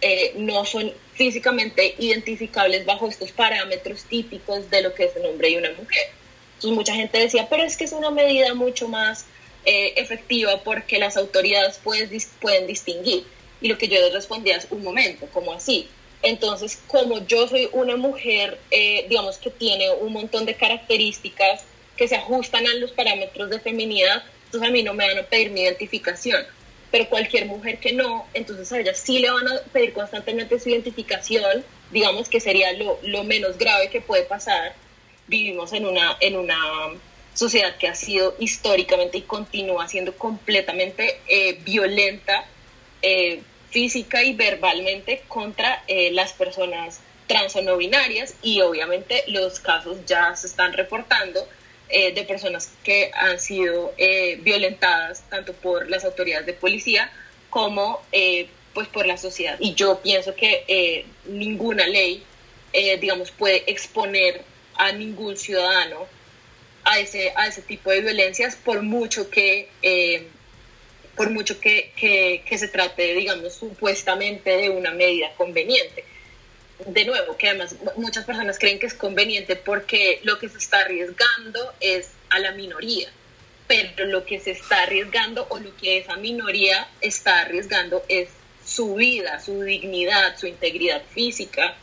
eh, 0.00 0.32
no 0.36 0.64
son 0.64 0.92
físicamente 1.14 1.94
identificables 1.98 2.86
bajo 2.86 3.08
estos 3.08 3.32
parámetros 3.32 4.04
típicos 4.04 4.70
de 4.70 4.82
lo 4.82 4.94
que 4.94 5.04
es 5.04 5.16
un 5.16 5.26
hombre 5.26 5.50
y 5.50 5.56
una 5.56 5.70
mujer. 5.72 6.21
Entonces 6.62 6.76
mucha 6.76 6.94
gente 6.94 7.18
decía, 7.18 7.48
pero 7.50 7.64
es 7.64 7.76
que 7.76 7.82
es 7.82 7.92
una 7.92 8.12
medida 8.12 8.54
mucho 8.54 8.86
más 8.86 9.26
eh, 9.64 9.94
efectiva 9.96 10.62
porque 10.62 11.00
las 11.00 11.16
autoridades 11.16 11.78
pueden, 11.78 12.08
pueden 12.40 12.68
distinguir. 12.68 13.24
Y 13.60 13.66
lo 13.66 13.76
que 13.76 13.88
yo 13.88 14.00
les 14.00 14.12
respondía 14.12 14.58
es 14.58 14.68
un 14.70 14.84
momento, 14.84 15.26
como 15.32 15.52
así. 15.52 15.88
Entonces, 16.22 16.78
como 16.86 17.26
yo 17.26 17.48
soy 17.48 17.68
una 17.72 17.96
mujer, 17.96 18.60
eh, 18.70 19.06
digamos 19.08 19.38
que 19.38 19.50
tiene 19.50 19.90
un 19.90 20.12
montón 20.12 20.46
de 20.46 20.54
características 20.54 21.64
que 21.96 22.06
se 22.06 22.14
ajustan 22.14 22.64
a 22.64 22.74
los 22.74 22.92
parámetros 22.92 23.50
de 23.50 23.58
feminidad, 23.58 24.22
entonces 24.44 24.68
a 24.68 24.72
mí 24.72 24.84
no 24.84 24.94
me 24.94 25.08
van 25.08 25.18
a 25.18 25.24
pedir 25.24 25.50
mi 25.50 25.62
identificación. 25.62 26.44
Pero 26.92 27.08
cualquier 27.08 27.46
mujer 27.46 27.78
que 27.78 27.92
no, 27.92 28.28
entonces 28.34 28.70
a 28.70 28.78
ella 28.78 28.94
sí 28.94 29.18
le 29.18 29.32
van 29.32 29.48
a 29.48 29.60
pedir 29.72 29.92
constantemente 29.92 30.60
su 30.60 30.68
identificación, 30.68 31.64
digamos 31.90 32.28
que 32.28 32.38
sería 32.38 32.72
lo, 32.74 33.00
lo 33.02 33.24
menos 33.24 33.58
grave 33.58 33.90
que 33.90 34.00
puede 34.00 34.22
pasar. 34.22 34.76
Vivimos 35.26 35.72
en 35.72 35.86
una, 35.86 36.16
en 36.20 36.36
una 36.36 36.58
sociedad 37.34 37.76
que 37.76 37.88
ha 37.88 37.94
sido 37.94 38.34
históricamente 38.38 39.18
y 39.18 39.22
continúa 39.22 39.88
siendo 39.88 40.14
completamente 40.16 41.20
eh, 41.28 41.58
violenta 41.64 42.46
eh, 43.00 43.42
física 43.70 44.22
y 44.22 44.34
verbalmente 44.34 45.22
contra 45.28 45.82
eh, 45.88 46.10
las 46.12 46.34
personas 46.34 47.00
trans 47.26 47.56
o 47.56 47.62
no 47.62 47.78
binarias 47.78 48.34
y 48.42 48.60
obviamente 48.60 49.24
los 49.28 49.60
casos 49.60 49.98
ya 50.06 50.36
se 50.36 50.46
están 50.46 50.74
reportando 50.74 51.48
eh, 51.88 52.12
de 52.12 52.22
personas 52.24 52.70
que 52.84 53.10
han 53.14 53.40
sido 53.40 53.94
violentadas 54.40 55.22
tanto 55.30 55.54
por 55.54 55.88
las 55.88 56.04
autoridades 56.04 56.46
de 56.46 56.52
policía 56.52 57.10
como 57.48 58.02
pues 58.74 58.88
por 58.88 59.06
la 59.06 59.16
sociedad. 59.16 59.56
Y 59.58 59.74
yo 59.74 60.00
pienso 60.00 60.34
que 60.34 61.06
ninguna 61.26 61.86
ley, 61.86 62.22
digamos, 63.00 63.30
puede 63.30 63.62
exponer 63.70 64.42
a 64.82 64.92
ningún 64.92 65.36
ciudadano 65.36 66.06
a 66.84 66.98
ese, 66.98 67.32
a 67.36 67.46
ese 67.46 67.62
tipo 67.62 67.90
de 67.90 68.00
violencias 68.00 68.56
por 68.56 68.82
mucho 68.82 69.30
que 69.30 69.68
por 71.16 71.30
mucho 71.30 71.60
que, 71.60 71.92
que, 71.94 72.42
que, 72.46 72.58
se 72.58 72.68
trate, 72.68 73.14
digamos, 73.14 73.54
supuestamente 73.54 74.56
de 74.56 74.70
una 74.70 74.92
medida 74.92 75.30
conveniente. 75.36 76.04
De 76.86 77.04
nuevo, 77.04 77.36
que 77.36 77.50
además 77.50 77.76
muchas 77.96 78.24
personas 78.24 78.58
creen 78.58 78.78
que 78.78 78.86
es 78.86 78.94
conveniente 78.94 79.54
porque 79.56 80.20
lo 80.24 80.38
que 80.38 80.48
se 80.48 80.56
está 80.56 80.80
arriesgando 80.80 81.74
es 81.80 82.12
a 82.30 82.38
la 82.38 82.52
minoría, 82.52 83.10
pero 83.68 84.06
lo 84.06 84.24
que 84.24 84.40
se 84.40 84.52
está 84.52 84.82
arriesgando 84.84 85.46
o 85.50 85.58
lo 85.58 85.76
que 85.76 85.98
esa 85.98 86.16
minoría 86.16 86.88
está 87.02 87.42
arriesgando 87.42 88.02
es 88.08 88.30
su 88.64 88.94
vida, 88.94 89.38
su 89.38 89.62
dignidad, 89.62 90.38
su 90.38 90.46
integridad 90.46 91.02
física, 91.12 91.76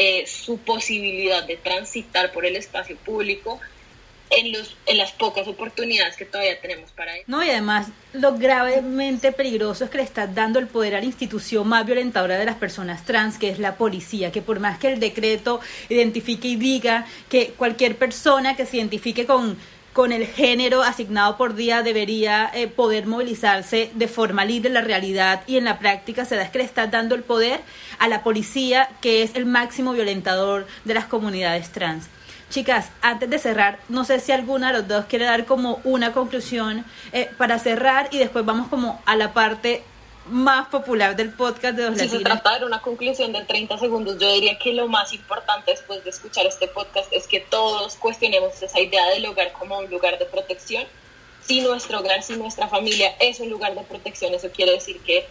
eh, 0.00 0.28
su 0.28 0.58
posibilidad 0.58 1.44
de 1.44 1.56
transitar 1.56 2.30
por 2.30 2.46
el 2.46 2.54
espacio 2.54 2.96
público 2.98 3.58
en, 4.30 4.52
los, 4.52 4.76
en 4.86 4.96
las 4.96 5.10
pocas 5.10 5.48
oportunidades 5.48 6.16
que 6.16 6.24
todavía 6.24 6.60
tenemos 6.60 6.92
para 6.92 7.16
eso. 7.16 7.24
No, 7.26 7.44
y 7.44 7.50
además 7.50 7.88
lo 8.12 8.38
gravemente 8.38 9.32
peligroso 9.32 9.84
es 9.84 9.90
que 9.90 9.96
le 9.96 10.04
estás 10.04 10.32
dando 10.32 10.60
el 10.60 10.68
poder 10.68 10.94
a 10.94 11.00
la 11.00 11.04
institución 11.04 11.66
más 11.66 11.84
violentadora 11.84 12.38
de 12.38 12.44
las 12.44 12.54
personas 12.54 13.04
trans, 13.04 13.38
que 13.38 13.50
es 13.50 13.58
la 13.58 13.74
policía, 13.76 14.30
que 14.30 14.40
por 14.40 14.60
más 14.60 14.78
que 14.78 14.86
el 14.92 15.00
decreto 15.00 15.60
identifique 15.88 16.46
y 16.46 16.54
diga 16.54 17.04
que 17.28 17.48
cualquier 17.56 17.96
persona 17.96 18.54
que 18.54 18.66
se 18.66 18.76
identifique 18.76 19.26
con 19.26 19.58
con 19.98 20.12
el 20.12 20.28
género 20.28 20.84
asignado 20.84 21.36
por 21.36 21.56
día 21.56 21.82
debería 21.82 22.48
eh, 22.54 22.68
poder 22.68 23.08
movilizarse 23.08 23.90
de 23.96 24.06
forma 24.06 24.44
libre 24.44 24.68
en 24.68 24.74
la 24.74 24.80
realidad 24.80 25.42
y 25.48 25.56
en 25.56 25.64
la 25.64 25.80
práctica 25.80 26.24
se 26.24 26.36
da 26.36 26.52
que 26.52 26.58
le 26.58 26.64
estás 26.64 26.88
dando 26.88 27.16
el 27.16 27.24
poder 27.24 27.62
a 27.98 28.06
la 28.06 28.22
policía 28.22 28.88
que 29.00 29.24
es 29.24 29.34
el 29.34 29.44
máximo 29.44 29.92
violentador 29.94 30.68
de 30.84 30.94
las 30.94 31.06
comunidades 31.06 31.72
trans. 31.72 32.04
Chicas, 32.48 32.92
antes 33.02 33.28
de 33.28 33.40
cerrar, 33.40 33.80
no 33.88 34.04
sé 34.04 34.20
si 34.20 34.30
alguna 34.30 34.68
de 34.68 34.78
los 34.78 34.86
dos 34.86 35.06
quiere 35.06 35.24
dar 35.24 35.46
como 35.46 35.80
una 35.82 36.12
conclusión 36.12 36.84
eh, 37.10 37.28
para 37.36 37.58
cerrar 37.58 38.08
y 38.12 38.18
después 38.18 38.44
vamos 38.44 38.68
como 38.68 39.02
a 39.04 39.16
la 39.16 39.32
parte 39.32 39.82
más 40.30 40.68
popular 40.68 41.16
del 41.16 41.32
podcast 41.32 41.76
de 41.76 41.84
Dos 41.84 41.98
Si 41.98 42.08
se 42.08 42.20
trata 42.20 42.58
de 42.58 42.64
una 42.64 42.80
conclusión 42.80 43.32
de 43.32 43.42
30 43.42 43.78
segundos, 43.78 44.18
yo 44.18 44.32
diría 44.32 44.58
que 44.58 44.72
lo 44.72 44.88
más 44.88 45.12
importante 45.12 45.72
después 45.72 46.04
de 46.04 46.10
escuchar 46.10 46.46
este 46.46 46.68
podcast 46.68 47.12
es 47.12 47.26
que 47.26 47.40
todos 47.40 47.96
cuestionemos 47.96 48.62
esa 48.62 48.80
idea 48.80 49.06
del 49.10 49.26
hogar 49.26 49.52
como 49.52 49.78
un 49.78 49.90
lugar 49.90 50.18
de 50.18 50.26
protección. 50.26 50.84
Si 51.40 51.60
nuestro 51.60 52.00
hogar, 52.00 52.22
si 52.22 52.36
nuestra 52.36 52.68
familia 52.68 53.14
es 53.20 53.40
un 53.40 53.50
lugar 53.50 53.74
de 53.74 53.82
protección, 53.82 54.34
eso 54.34 54.50
quiere 54.50 54.72
decir 54.72 55.00
que 55.00 55.26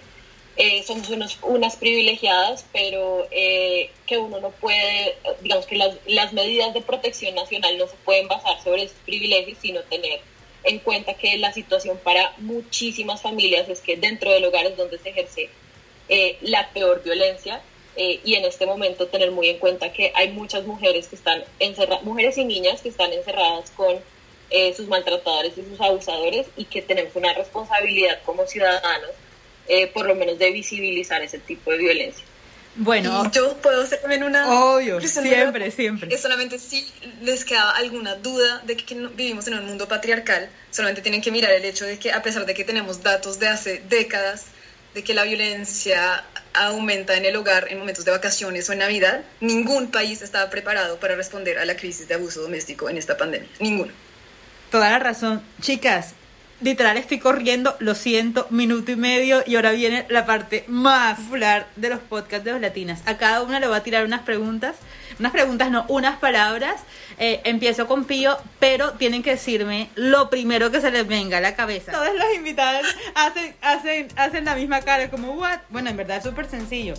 eh, 0.57 0.83
somos 0.83 1.09
unos, 1.09 1.37
unas 1.43 1.75
privilegiadas, 1.75 2.65
pero 2.73 3.27
eh, 3.29 3.91
que 4.07 4.17
uno 4.17 4.39
no 4.39 4.49
puede, 4.49 5.15
digamos 5.41 5.67
que 5.67 5.75
las, 5.75 5.95
las, 6.07 6.33
medidas 6.33 6.73
de 6.73 6.81
protección 6.81 7.35
nacional 7.35 7.77
no 7.77 7.87
se 7.87 7.95
pueden 7.97 8.27
basar 8.27 8.59
sobre 8.63 8.83
esos 8.83 8.97
privilegios, 9.05 9.59
sino 9.61 9.81
tener 9.81 10.19
en 10.67 10.79
cuenta 10.79 11.15
que 11.15 11.37
la 11.37 11.51
situación 11.53 11.99
para 12.03 12.33
muchísimas 12.37 13.21
familias 13.21 13.67
es 13.69 13.81
que 13.81 13.97
dentro 13.97 14.31
del 14.31 14.45
hogar 14.45 14.65
es 14.65 14.77
donde 14.77 14.97
se 14.99 15.09
ejerce 15.09 15.49
eh, 16.09 16.37
la 16.41 16.69
peor 16.69 17.03
violencia 17.03 17.61
y 17.99 18.35
en 18.35 18.45
este 18.45 18.67
momento 18.67 19.07
tener 19.07 19.31
muy 19.31 19.49
en 19.49 19.57
cuenta 19.57 19.91
que 19.91 20.11
hay 20.13 20.29
muchas 20.29 20.67
mujeres 20.67 21.07
que 21.07 21.15
están 21.15 21.43
encerradas, 21.57 22.03
mujeres 22.03 22.37
y 22.37 22.45
niñas 22.45 22.83
que 22.83 22.89
están 22.89 23.11
encerradas 23.11 23.71
con 23.71 23.97
sus 24.75 24.87
maltratadores 24.87 25.57
y 25.57 25.63
sus 25.63 25.81
abusadores 25.81 26.45
y 26.57 26.65
que 26.65 26.83
tenemos 26.83 27.15
una 27.15 27.33
responsabilidad 27.33 28.19
como 28.23 28.45
ciudadanos 28.45 29.09
eh, 29.69 29.87
por 29.87 30.05
lo 30.05 30.15
menos 30.15 30.39
de 30.39 30.51
visibilizar 30.51 31.21
ese 31.21 31.39
tipo 31.39 31.71
de 31.71 31.77
violencia. 31.77 32.23
Bueno, 32.77 33.31
yo 33.31 33.57
puedo 33.57 33.81
hacer 33.81 33.99
también 33.99 34.23
una... 34.23 34.49
Obvio, 34.49 35.01
siempre, 35.01 35.71
siempre. 35.71 36.09
Que 36.09 36.17
solamente 36.17 36.59
si 36.59 36.87
les 37.21 37.43
queda 37.43 37.71
alguna 37.71 38.15
duda 38.15 38.61
de 38.65 38.77
que 38.77 38.95
vivimos 39.15 39.47
en 39.47 39.55
un 39.55 39.65
mundo 39.65 39.87
patriarcal, 39.87 40.49
solamente 40.69 41.01
tienen 41.01 41.21
que 41.21 41.31
mirar 41.31 41.51
el 41.51 41.65
hecho 41.65 41.85
de 41.85 41.97
que 41.97 42.11
a 42.11 42.21
pesar 42.21 42.45
de 42.45 42.53
que 42.53 42.63
tenemos 42.63 43.01
datos 43.01 43.39
de 43.39 43.47
hace 43.47 43.83
décadas 43.89 44.45
de 44.93 45.03
que 45.03 45.13
la 45.13 45.23
violencia 45.23 46.23
aumenta 46.53 47.15
en 47.15 47.25
el 47.25 47.35
hogar 47.35 47.67
en 47.69 47.77
momentos 47.77 48.03
de 48.05 48.11
vacaciones 48.11 48.67
o 48.69 48.73
en 48.73 48.79
Navidad, 48.79 49.21
ningún 49.41 49.91
país 49.91 50.21
estaba 50.21 50.49
preparado 50.49 50.99
para 50.99 51.15
responder 51.15 51.59
a 51.59 51.65
la 51.65 51.75
crisis 51.75 52.07
de 52.07 52.15
abuso 52.15 52.41
doméstico 52.41 52.89
en 52.89 52.97
esta 52.97 53.15
pandemia. 53.15 53.49
Ninguno. 53.59 53.91
Toda 54.71 54.89
la 54.89 54.99
razón. 54.99 55.41
Chicas, 55.61 56.13
literal 56.61 56.97
estoy 56.97 57.19
corriendo, 57.19 57.75
lo 57.79 57.95
siento, 57.95 58.47
minuto 58.49 58.91
y 58.91 58.95
medio 58.95 59.43
y 59.45 59.55
ahora 59.55 59.71
viene 59.71 60.05
la 60.09 60.25
parte 60.25 60.63
más 60.67 61.19
popular 61.19 61.67
de 61.75 61.89
los 61.89 61.99
podcasts 61.99 62.45
de 62.45 62.51
los 62.51 62.61
latinas. 62.61 63.01
A 63.05 63.17
cada 63.17 63.41
una 63.43 63.59
le 63.59 63.67
voy 63.67 63.77
a 63.77 63.83
tirar 63.83 64.05
unas 64.05 64.21
preguntas, 64.21 64.75
unas 65.19 65.31
preguntas 65.31 65.69
no, 65.71 65.85
unas 65.87 66.17
palabras. 66.17 66.81
Eh, 67.19 67.41
empiezo 67.45 67.87
con 67.87 68.05
Pío, 68.05 68.37
pero 68.59 68.93
tienen 68.93 69.23
que 69.23 69.31
decirme 69.31 69.89
lo 69.95 70.29
primero 70.29 70.69
que 70.71 70.81
se 70.81 70.91
les 70.91 71.07
venga 71.07 71.39
a 71.39 71.41
la 71.41 71.55
cabeza. 71.55 71.91
Todos 71.91 72.13
los 72.13 72.35
invitados 72.35 72.85
hacen, 73.15 73.55
hacen, 73.61 74.07
hacen 74.15 74.45
la 74.45 74.55
misma 74.55 74.81
cara, 74.81 75.09
como, 75.09 75.33
¿what? 75.33 75.59
Bueno, 75.69 75.89
en 75.89 75.97
verdad 75.97 76.17
es 76.17 76.23
súper 76.23 76.47
sencillo. 76.47 76.93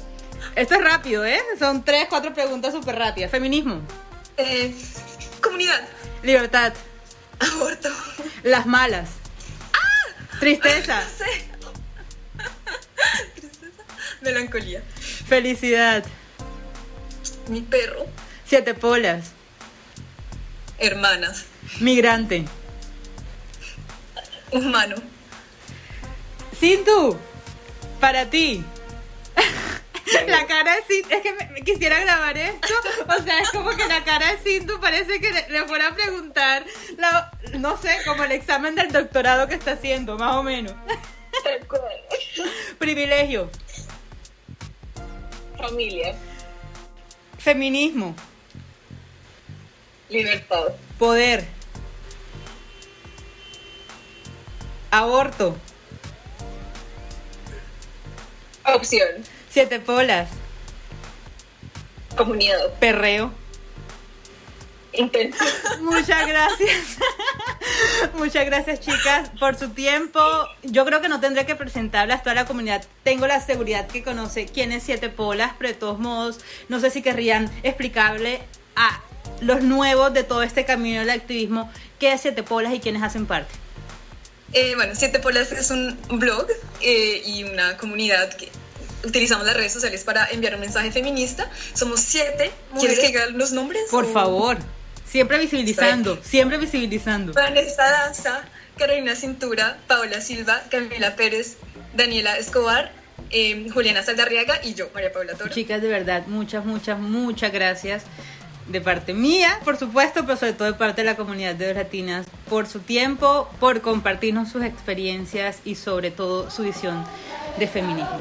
Esto 0.56 0.74
es 0.74 0.82
rápido, 0.82 1.24
¿eh? 1.24 1.40
Son 1.58 1.84
tres, 1.84 2.06
cuatro 2.08 2.32
preguntas 2.32 2.72
súper 2.72 2.96
rápidas. 2.96 3.30
Feminismo. 3.30 3.80
Eh, 4.36 4.74
comunidad. 5.40 5.80
Libertad. 6.22 6.72
Aborto. 7.38 7.88
Las 8.42 8.66
malas. 8.66 9.17
Tristeza. 10.40 11.02
Tristeza. 13.34 13.82
Melancolía. 14.20 14.82
Felicidad. 15.26 16.04
Mi 17.48 17.60
perro. 17.62 18.06
Siete 18.46 18.74
polas. 18.74 19.32
Hermanas. 20.78 21.44
Migrante. 21.80 22.44
Humano. 24.52 24.96
Sintu. 26.58 27.18
Para 28.00 28.30
ti. 28.30 28.64
la 30.26 30.46
cara 30.46 30.76
de 30.76 30.82
Cintu, 30.82 31.14
es 31.14 31.22
que 31.22 31.32
me, 31.32 31.62
quisiera 31.62 32.00
grabar 32.00 32.36
esto, 32.36 32.74
o 33.06 33.22
sea, 33.22 33.40
es 33.40 33.50
como 33.50 33.70
que 33.70 33.86
la 33.86 34.04
cara 34.04 34.32
de 34.32 34.38
Cintu 34.38 34.80
parece 34.80 35.20
que 35.20 35.32
le, 35.48 35.64
fuera 35.66 35.88
a 35.88 35.94
preguntar, 35.94 36.64
no 37.58 37.76
sé, 37.76 37.98
como 38.06 38.24
el 38.24 38.32
examen 38.32 38.74
del 38.74 38.92
doctorado 38.92 39.48
que 39.48 39.54
está 39.54 39.72
haciendo, 39.72 40.16
más 40.16 40.36
o 40.36 40.42
menos. 40.42 40.74
Privilegio. 42.78 43.50
Familia. 45.56 46.14
Feminismo. 47.38 48.14
Libertad. 50.08 50.68
Poder. 50.98 51.44
Aborto. 54.90 55.56
Opción. 58.64 59.24
Siete 59.50 59.80
polas. 59.80 60.28
Comunidad. 62.16 62.74
Perreo. 62.80 63.32
Intención. 64.92 65.48
Muchas 65.82 66.26
gracias. 66.26 66.98
Muchas 68.14 68.44
gracias, 68.46 68.80
chicas, 68.80 69.30
por 69.38 69.56
su 69.56 69.70
tiempo. 69.70 70.20
Yo 70.62 70.84
creo 70.84 71.00
que 71.00 71.08
no 71.08 71.20
tendré 71.20 71.46
que 71.46 71.54
presentarlas 71.54 72.20
a 72.20 72.22
toda 72.22 72.34
la 72.34 72.44
comunidad. 72.46 72.84
Tengo 73.04 73.26
la 73.26 73.40
seguridad 73.40 73.86
que 73.86 74.02
conoce 74.02 74.46
quién 74.46 74.72
es 74.72 74.82
Siete 74.82 75.08
Polas, 75.08 75.52
pero 75.58 75.70
de 75.70 75.74
todos 75.76 75.98
modos, 75.98 76.40
no 76.68 76.80
sé 76.80 76.90
si 76.90 77.02
querrían 77.02 77.50
explicarle 77.62 78.40
a 78.76 79.00
los 79.40 79.62
nuevos 79.62 80.12
de 80.12 80.24
todo 80.24 80.42
este 80.42 80.64
camino 80.64 81.00
del 81.00 81.10
activismo 81.10 81.70
qué 81.98 82.12
es 82.12 82.20
Siete 82.20 82.42
Polas 82.42 82.74
y 82.74 82.80
quiénes 82.80 83.02
hacen 83.02 83.26
parte. 83.26 83.52
Eh, 84.52 84.74
bueno, 84.74 84.94
Siete 84.96 85.18
Polas 85.18 85.52
es 85.52 85.70
un 85.70 85.98
blog 86.08 86.46
eh, 86.80 87.22
y 87.24 87.44
una 87.44 87.76
comunidad 87.76 88.32
que 88.34 88.48
utilizamos 89.04 89.46
las 89.46 89.56
redes 89.56 89.72
sociales 89.72 90.04
para 90.04 90.26
enviar 90.30 90.54
un 90.54 90.60
mensaje 90.60 90.90
feminista. 90.90 91.50
Somos 91.74 92.00
siete. 92.00 92.50
¿Quieres 92.78 92.98
que 92.98 93.08
diga 93.08 93.26
los 93.26 93.52
nombres? 93.52 93.82
Por 93.90 94.04
o- 94.04 94.08
favor, 94.12 94.58
siempre 95.06 95.38
visibilizando, 95.38 96.18
siempre 96.22 96.58
visibilizando. 96.58 97.32
Vanessa 97.32 97.88
Danza, 97.88 98.42
Carolina 98.76 99.14
Cintura, 99.14 99.78
Paola 99.86 100.20
Silva, 100.20 100.62
Camila 100.70 101.16
Pérez, 101.16 101.56
Daniela 101.94 102.36
Escobar, 102.38 102.92
eh, 103.30 103.66
Juliana 103.72 104.02
Saldarriaga 104.02 104.60
y 104.64 104.74
yo, 104.74 104.88
María 104.94 105.12
Paula 105.12 105.34
Toro. 105.34 105.50
Chicas, 105.52 105.82
de 105.82 105.88
verdad, 105.88 106.26
muchas, 106.26 106.64
muchas, 106.64 106.98
muchas 106.98 107.52
gracias 107.52 108.04
de 108.68 108.80
parte 108.82 109.14
mía, 109.14 109.58
por 109.64 109.78
supuesto, 109.78 110.26
pero 110.26 110.36
sobre 110.38 110.52
todo 110.52 110.68
de 110.68 110.74
parte 110.74 111.00
de 111.00 111.06
la 111.06 111.16
comunidad 111.16 111.54
de 111.54 111.72
latinas, 111.72 112.26
por 112.50 112.66
su 112.66 112.80
tiempo, 112.80 113.48
por 113.60 113.80
compartirnos 113.80 114.50
sus 114.50 114.62
experiencias 114.62 115.58
y 115.64 115.74
sobre 115.74 116.10
todo 116.10 116.50
su 116.50 116.62
visión 116.64 117.02
de 117.58 117.66
feminismo. 117.66 118.18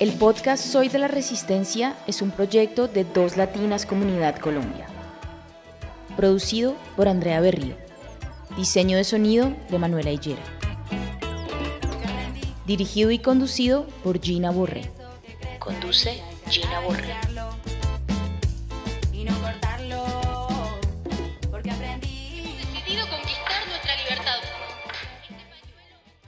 El 0.00 0.12
podcast 0.12 0.64
Soy 0.64 0.88
de 0.88 0.98
la 0.98 1.08
Resistencia 1.08 1.96
es 2.06 2.20
un 2.20 2.30
proyecto 2.30 2.88
de 2.88 3.04
Dos 3.04 3.36
Latinas 3.36 3.86
Comunidad 3.86 4.36
Colombia. 4.36 4.86
Producido 6.16 6.76
por 6.94 7.08
Andrea 7.08 7.40
Berrío. 7.40 7.74
Diseño 8.56 8.96
de 8.96 9.04
sonido 9.04 9.54
de 9.70 9.78
Manuela 9.78 10.10
Higuera. 10.10 10.42
Dirigido 12.66 13.10
y 13.10 13.18
conducido 13.18 13.86
por 14.02 14.20
Gina 14.20 14.50
Borré. 14.50 14.90
Conduce 15.58 16.20
Gina 16.50 16.80
Borré. 16.80 17.23